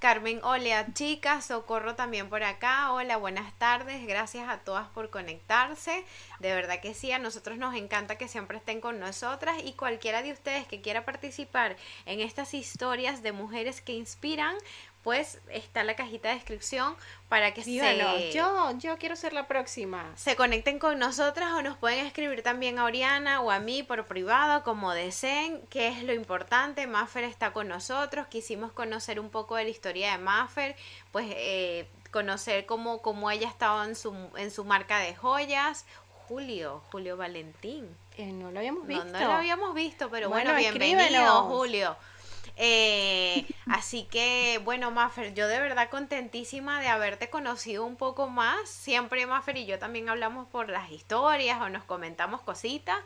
Carmen, 0.00 0.40
hola 0.44 0.86
chicas, 0.94 1.44
Socorro 1.44 1.94
también 1.94 2.30
por 2.30 2.42
acá, 2.42 2.90
hola, 2.90 3.18
buenas 3.18 3.52
tardes, 3.58 4.06
gracias 4.06 4.48
a 4.48 4.60
todas 4.60 4.88
por 4.88 5.10
conectarse, 5.10 6.06
de 6.38 6.54
verdad 6.54 6.80
que 6.80 6.94
sí, 6.94 7.12
a 7.12 7.18
nosotros 7.18 7.58
nos 7.58 7.74
encanta 7.74 8.16
que 8.16 8.26
siempre 8.26 8.56
estén 8.56 8.80
con 8.80 8.98
nosotras 8.98 9.58
y 9.62 9.74
cualquiera 9.74 10.22
de 10.22 10.32
ustedes 10.32 10.66
que 10.66 10.80
quiera 10.80 11.04
participar 11.04 11.76
en 12.06 12.20
estas 12.20 12.54
historias 12.54 13.22
de 13.22 13.32
mujeres 13.32 13.82
que 13.82 13.92
inspiran, 13.92 14.56
pues 15.02 15.40
está 15.50 15.82
la 15.82 15.96
cajita 15.96 16.28
de 16.28 16.34
descripción 16.34 16.94
para 17.28 17.54
que 17.54 17.62
se... 17.62 18.32
Yo, 18.32 18.72
yo 18.78 18.98
quiero 18.98 19.16
ser 19.16 19.32
la 19.32 19.46
próxima. 19.46 20.12
Se 20.16 20.36
conecten 20.36 20.78
con 20.78 20.98
nosotras 20.98 21.52
o 21.52 21.62
nos 21.62 21.78
pueden 21.78 22.04
escribir 22.04 22.42
también 22.42 22.78
a 22.78 22.84
Oriana 22.84 23.40
o 23.40 23.50
a 23.50 23.60
mí 23.60 23.82
por 23.82 24.04
privado, 24.04 24.62
como 24.62 24.92
deseen, 24.92 25.62
que 25.68 25.88
es 25.88 26.02
lo 26.02 26.12
importante. 26.12 26.86
Maffer 26.86 27.24
está 27.24 27.52
con 27.52 27.68
nosotros, 27.68 28.26
quisimos 28.26 28.72
conocer 28.72 29.18
un 29.20 29.30
poco 29.30 29.56
de 29.56 29.64
la 29.64 29.70
historia 29.70 30.12
de 30.12 30.18
Maffer, 30.18 30.76
pues 31.12 31.26
eh, 31.30 31.88
conocer 32.10 32.66
cómo, 32.66 33.00
cómo 33.00 33.30
ella 33.30 33.48
estaba 33.48 33.84
en 33.84 33.96
su, 33.96 34.14
en 34.36 34.50
su 34.50 34.64
marca 34.64 34.98
de 34.98 35.14
joyas. 35.14 35.86
Julio, 36.28 36.82
Julio 36.92 37.16
Valentín. 37.16 37.88
Eh, 38.16 38.32
no 38.32 38.50
lo 38.50 38.58
habíamos 38.58 38.86
visto. 38.86 39.04
No, 39.04 39.18
lo 39.18 39.32
habíamos 39.32 39.74
visto, 39.74 40.10
pero 40.10 40.28
bueno, 40.28 40.54
bienvenido, 40.54 41.44
Julio. 41.44 41.96
Eh, 42.62 43.46
así 43.70 44.02
que, 44.10 44.60
bueno, 44.62 44.90
Maffer, 44.90 45.32
yo 45.32 45.48
de 45.48 45.58
verdad 45.58 45.88
contentísima 45.88 46.78
de 46.78 46.88
haberte 46.88 47.30
conocido 47.30 47.86
un 47.86 47.96
poco 47.96 48.28
más. 48.28 48.68
Siempre 48.68 49.24
Maffer 49.24 49.56
y 49.56 49.64
yo 49.64 49.78
también 49.78 50.10
hablamos 50.10 50.46
por 50.46 50.68
las 50.68 50.90
historias 50.90 51.58
o 51.62 51.70
nos 51.70 51.84
comentamos 51.84 52.42
cositas. 52.42 52.98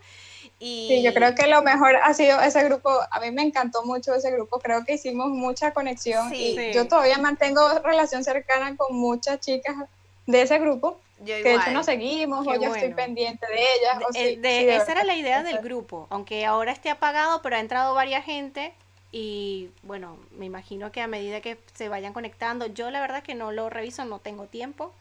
Y... 0.59 0.89
Sí, 0.89 1.03
yo 1.05 1.15
creo 1.15 1.37
que 1.37 1.47
lo 1.47 1.63
mejor 1.63 1.95
ha 2.03 2.13
sido 2.15 2.41
ese 2.41 2.65
grupo. 2.65 2.91
A 3.13 3.21
mí 3.21 3.31
me 3.31 3.43
encantó 3.43 3.85
mucho 3.85 4.13
ese 4.13 4.33
grupo. 4.33 4.59
Creo 4.59 4.85
que 4.85 4.95
hicimos 4.95 5.29
mucha 5.29 5.73
conexión 5.73 6.35
y 6.35 6.73
yo 6.73 6.89
todavía 6.89 7.19
mantengo 7.19 7.79
relación 7.79 8.25
cercana 8.25 8.77
con 8.77 8.97
muchas 8.97 9.39
chicas 9.39 9.77
de 10.27 10.43
ese 10.43 10.59
grupo. 10.59 10.99
que 11.25 11.45
de 11.45 11.55
hecho 11.55 11.71
nos 11.71 11.87
seguimos 11.87 12.45
o 12.45 12.55
yo 12.57 12.75
estoy 12.75 12.93
pendiente 12.93 13.47
de 13.47 13.63
ellas. 13.77 14.83
esa 14.83 14.91
era 14.91 15.05
la 15.05 15.15
idea 15.15 15.45
del 15.45 15.59
grupo, 15.59 16.09
aunque 16.11 16.45
ahora 16.45 16.73
esté 16.73 16.91
apagado, 16.91 17.41
pero 17.41 17.55
ha 17.55 17.61
entrado 17.61 17.95
varias 17.95 18.25
gente 18.25 18.75
y 19.17 19.71
bueno, 19.85 20.19
me 20.37 20.45
imagino 20.45 20.91
que 20.91 21.01
a 21.01 21.07
medida 21.07 21.41
que 21.41 21.57
se 21.73 21.89
vayan 21.89 22.13
conectando, 22.13 22.67
yo 22.67 22.91
la 22.91 23.01
verdad 23.01 23.23
que 23.23 23.37
no 23.37 23.53
lo 23.53 23.71
reviso, 23.71 24.05
no 24.05 24.19
tengo 24.19 24.47
tiempo, 24.47 24.93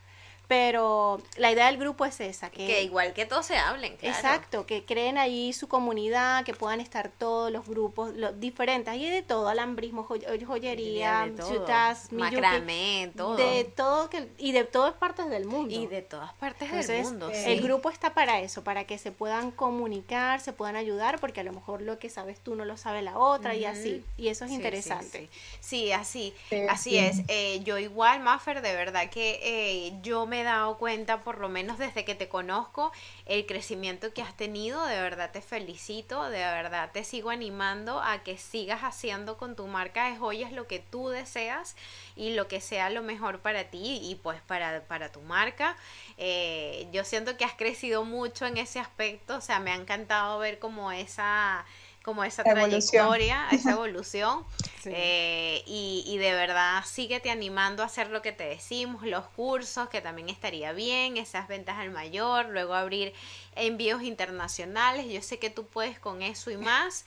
pero 0.53 1.19
la 1.37 1.51
idea 1.51 1.65
del 1.65 1.79
grupo 1.79 2.05
es 2.05 2.19
esa. 2.19 2.51
Que, 2.51 2.83
igual 2.83 3.13
que 3.13 3.25
todos 3.25 3.47
se 3.47 3.57
hablen, 3.57 3.97
claro. 3.97 4.15
Exacto, 4.15 4.67
que 4.67 4.85
creen 4.85 5.17
ahí 5.17 5.51
su 5.51 5.67
comunidad, 5.67 6.45
que 6.45 6.53
puedan 6.53 6.79
estar 6.79 7.09
todos 7.09 7.51
los 7.51 7.67
grupos 7.67 8.13
los 8.15 8.39
diferentes. 8.39 8.93
Hay 8.93 9.09
de 9.09 9.23
todo, 9.23 9.47
alambrismo, 9.47 10.03
joyería, 10.03 11.31
ciutas, 11.43 12.11
macramé, 12.11 13.11
todo. 13.17 13.35
De 13.35 13.63
todo, 13.63 14.11
que, 14.11 14.29
y 14.37 14.51
de 14.51 14.63
todas 14.63 14.93
partes 14.93 15.27
del 15.27 15.45
mundo. 15.45 15.73
Y 15.73 15.87
de 15.87 16.03
todas 16.03 16.31
partes 16.33 16.71
del 16.87 17.03
mundo, 17.03 17.31
El 17.33 17.59
grupo 17.61 17.89
está 17.89 18.13
para 18.13 18.39
eso, 18.39 18.63
para 18.63 18.83
que 18.83 18.99
se 18.99 19.11
puedan 19.11 19.49
comunicar, 19.49 20.39
se 20.39 20.53
puedan 20.53 20.75
ayudar, 20.75 21.19
porque 21.19 21.39
a 21.39 21.43
lo 21.43 21.51
mejor 21.51 21.81
lo 21.81 21.97
que 21.97 22.11
sabes 22.11 22.39
tú 22.39 22.53
no 22.53 22.63
lo 22.63 22.77
sabe 22.77 23.01
la 23.01 23.17
otra 23.17 23.55
y 23.55 23.65
así. 23.65 24.03
Y 24.17 24.27
eso 24.27 24.45
es 24.45 24.51
interesante. 24.51 25.29
Sí, 25.61 25.91
así, 25.91 26.31
así 26.69 26.99
es. 26.99 27.21
Eh, 27.27 27.61
yo 27.63 27.79
igual, 27.79 28.19
Maffer, 28.19 28.61
de 28.61 28.75
verdad 28.75 29.09
que 29.09 29.39
eh, 29.41 29.93
yo 30.03 30.27
me 30.27 30.42
dado 30.43 30.77
cuenta, 30.77 31.23
por 31.23 31.39
lo 31.39 31.49
menos 31.49 31.77
desde 31.77 32.05
que 32.05 32.15
te 32.15 32.29
conozco, 32.29 32.91
el 33.25 33.45
crecimiento 33.45 34.13
que 34.13 34.21
has 34.21 34.35
tenido. 34.35 34.85
De 34.85 34.99
verdad 34.99 35.31
te 35.31 35.41
felicito, 35.41 36.29
de 36.29 36.39
verdad 36.39 36.91
te 36.91 37.03
sigo 37.03 37.29
animando 37.29 38.01
a 38.01 38.23
que 38.23 38.37
sigas 38.37 38.81
haciendo 38.81 39.37
con 39.37 39.55
tu 39.55 39.67
marca 39.67 40.09
de 40.09 40.17
joyas 40.17 40.51
lo 40.51 40.67
que 40.67 40.79
tú 40.79 41.09
deseas 41.09 41.75
y 42.15 42.33
lo 42.33 42.47
que 42.47 42.61
sea 42.61 42.89
lo 42.89 43.01
mejor 43.01 43.39
para 43.39 43.65
ti 43.65 43.99
y 44.03 44.15
pues 44.15 44.41
para, 44.41 44.81
para 44.87 45.11
tu 45.11 45.21
marca. 45.21 45.75
Eh, 46.17 46.87
yo 46.91 47.03
siento 47.03 47.37
que 47.37 47.45
has 47.45 47.53
crecido 47.53 48.05
mucho 48.05 48.45
en 48.45 48.57
ese 48.57 48.79
aspecto, 48.79 49.37
o 49.37 49.41
sea, 49.41 49.59
me 49.59 49.71
ha 49.71 49.75
encantado 49.75 50.39
ver 50.39 50.59
como 50.59 50.91
esa 50.91 51.65
como 52.03 52.23
esa 52.23 52.43
trayectoria, 52.43 53.47
esa 53.51 53.71
evolución. 53.73 54.45
Eh, 54.85 55.63
y, 55.65 56.03
y, 56.05 56.17
de 56.17 56.33
verdad 56.33 56.83
síguete 56.85 57.31
animando 57.31 57.83
a 57.83 57.85
hacer 57.85 58.09
lo 58.09 58.21
que 58.21 58.33
te 58.33 58.43
decimos, 58.43 59.03
los 59.03 59.25
cursos, 59.27 59.87
que 59.87 60.01
también 60.01 60.27
estaría 60.27 60.73
bien, 60.73 61.15
esas 61.15 61.47
ventas 61.47 61.77
al 61.77 61.89
mayor, 61.89 62.49
luego 62.49 62.73
abrir 62.73 63.13
envíos 63.55 64.03
internacionales. 64.03 65.05
Yo 65.09 65.21
sé 65.21 65.39
que 65.39 65.49
tú 65.49 65.65
puedes 65.65 65.99
con 65.99 66.21
eso 66.21 66.51
y 66.51 66.57
más. 66.57 67.05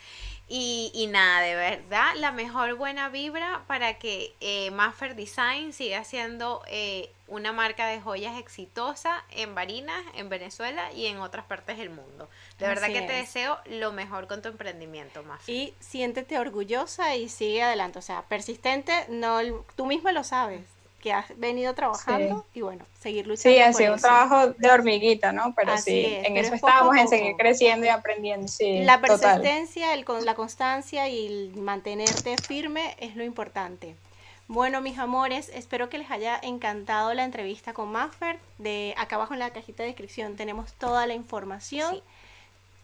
Y, 0.49 0.93
y 0.95 1.09
nada, 1.09 1.41
de 1.41 1.57
verdad, 1.57 2.15
la 2.17 2.31
mejor 2.31 2.75
buena 2.75 3.09
vibra 3.09 3.65
para 3.67 3.99
que 3.99 4.33
eh, 4.41 4.71
Maffer 4.71 5.17
Design 5.17 5.73
siga 5.73 6.05
siendo 6.05 6.63
eh, 6.69 7.11
una 7.27 7.53
marca 7.53 7.89
de 7.89 8.01
joyas 8.01 8.39
exitosa 8.39 9.25
en 9.33 9.57
Barinas, 9.57 10.05
en 10.15 10.29
Venezuela 10.29 10.93
y 10.93 11.07
en 11.07 11.19
otras 11.19 11.47
partes 11.47 11.79
del 11.79 11.91
mundo. 11.91 12.29
De 12.61 12.69
verdad 12.69 12.87
que 12.87 13.03
te 13.03 13.15
deseo 13.15 13.59
lo 13.67 13.91
mejor 13.91 14.29
con 14.29 14.41
tu 14.41 14.49
emprendimiento, 14.49 15.25
Maffer. 15.25 15.53
Y 15.53 15.75
siéntete 15.81 16.39
orgullosa 16.39 17.17
y 17.17 17.29
sigue 17.29 17.65
adelante. 17.65 17.99
O 17.99 18.03
sea, 18.03 18.23
persistente, 18.23 18.93
no, 19.09 19.41
tú 19.75 19.87
misma 19.87 20.13
lo 20.13 20.23
sabes 20.23 20.76
que 21.07 21.13
has 21.13 21.39
venido 21.39 21.73
trabajando 21.73 22.45
y 22.53 22.63
bueno, 22.63 22.85
seguir 22.99 23.29
luchando. 23.29 23.57
Sí, 23.57 23.63
ha 23.63 23.73
sido 23.73 23.95
un 23.95 24.01
trabajo 24.01 24.49
de 24.49 24.69
hormiguita, 24.69 25.31
¿no? 25.31 25.55
Pero 25.55 25.79
sí, 25.79 26.05
en 26.05 26.37
eso 26.37 26.53
estábamos, 26.53 26.97
en 26.97 27.07
seguir 27.07 27.37
creciendo 27.37 27.87
y 27.87 27.91
aprendiendo. 27.91 28.49
Sí, 28.49 28.83
la 28.83 29.01
persistencia, 29.01 29.95
el, 29.95 30.05
la 30.25 30.35
constancia 30.35 31.09
y 31.09 31.27
el 31.27 31.63
mantenerte 31.63 32.37
firme 32.39 32.97
es 32.99 33.15
lo 33.15 33.23
importante. 33.23 33.95
Bueno, 34.49 34.81
mis 34.81 34.99
amores, 34.99 35.49
espero 35.55 35.89
que 35.89 35.99
les 35.99 36.11
haya 36.11 36.41
encantado 36.43 37.15
la 37.15 37.23
entrevista 37.23 37.73
con 37.73 37.93
Maffer. 37.93 38.41
De 38.59 38.93
acá 38.97 39.15
abajo 39.15 39.33
en 39.33 39.39
la 39.39 39.51
cajita 39.51 39.85
de 39.85 39.91
descripción 39.91 40.35
tenemos 40.35 40.73
toda 40.73 41.07
la 41.07 41.15
información, 41.15 42.03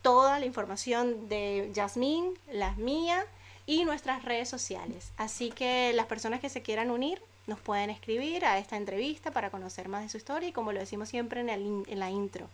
toda 0.00 0.38
la 0.38 0.46
información 0.46 1.28
de 1.28 1.70
Yasmín, 1.74 2.38
las 2.52 2.76
mías 2.76 3.24
y 3.66 3.84
nuestras 3.84 4.24
redes 4.24 4.48
sociales. 4.48 5.10
Así 5.16 5.50
que 5.50 5.92
las 5.92 6.06
personas 6.06 6.38
que 6.38 6.50
se 6.50 6.62
quieran 6.62 6.92
unir, 6.92 7.20
nos 7.46 7.60
pueden 7.60 7.90
escribir 7.90 8.44
a 8.44 8.58
esta 8.58 8.76
entrevista 8.76 9.30
para 9.30 9.50
conocer 9.50 9.88
más 9.88 10.02
de 10.02 10.08
su 10.08 10.16
historia 10.16 10.48
y 10.48 10.52
como 10.52 10.72
lo 10.72 10.80
decimos 10.80 11.08
siempre 11.08 11.40
en, 11.40 11.48
el, 11.48 11.82
en 11.86 11.98
la 11.98 12.10
intro, 12.10 12.48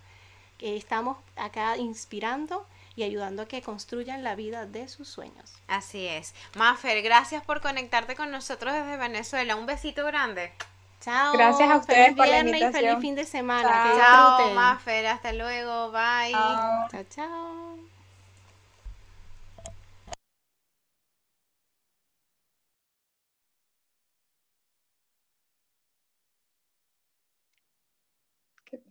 que 0.56 0.76
estamos 0.76 1.18
acá 1.36 1.76
inspirando 1.76 2.66
y 2.96 3.04
ayudando 3.04 3.42
a 3.42 3.46
que 3.46 3.62
construyan 3.62 4.24
la 4.24 4.34
vida 4.34 4.66
de 4.66 4.88
sus 4.88 5.08
sueños. 5.08 5.54
Así 5.68 6.06
es. 6.06 6.34
Mafer, 6.56 7.00
gracias 7.02 7.44
por 7.44 7.60
conectarte 7.60 8.16
con 8.16 8.30
nosotros 8.30 8.74
desde 8.74 8.96
Venezuela. 8.96 9.54
Un 9.54 9.66
besito 9.66 10.04
grande. 10.04 10.52
Chao. 11.00 11.32
Gracias 11.32 11.70
a 11.70 11.76
ustedes 11.76 12.16
por 12.16 12.26
la 12.26 12.40
invitación. 12.40 12.70
y 12.70 12.88
feliz 12.88 13.00
fin 13.00 13.14
de 13.14 13.24
semana. 13.24 13.68
Chao, 13.68 14.38
chao 14.38 14.54
Mafer. 14.54 15.06
Hasta 15.06 15.32
luego. 15.32 15.92
Bye. 15.92 16.32
Chao, 16.32 17.04
chao. 17.08 17.97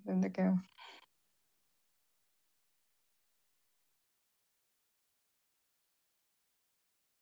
¿Dónde 0.07 0.31
quedó? 0.31 0.55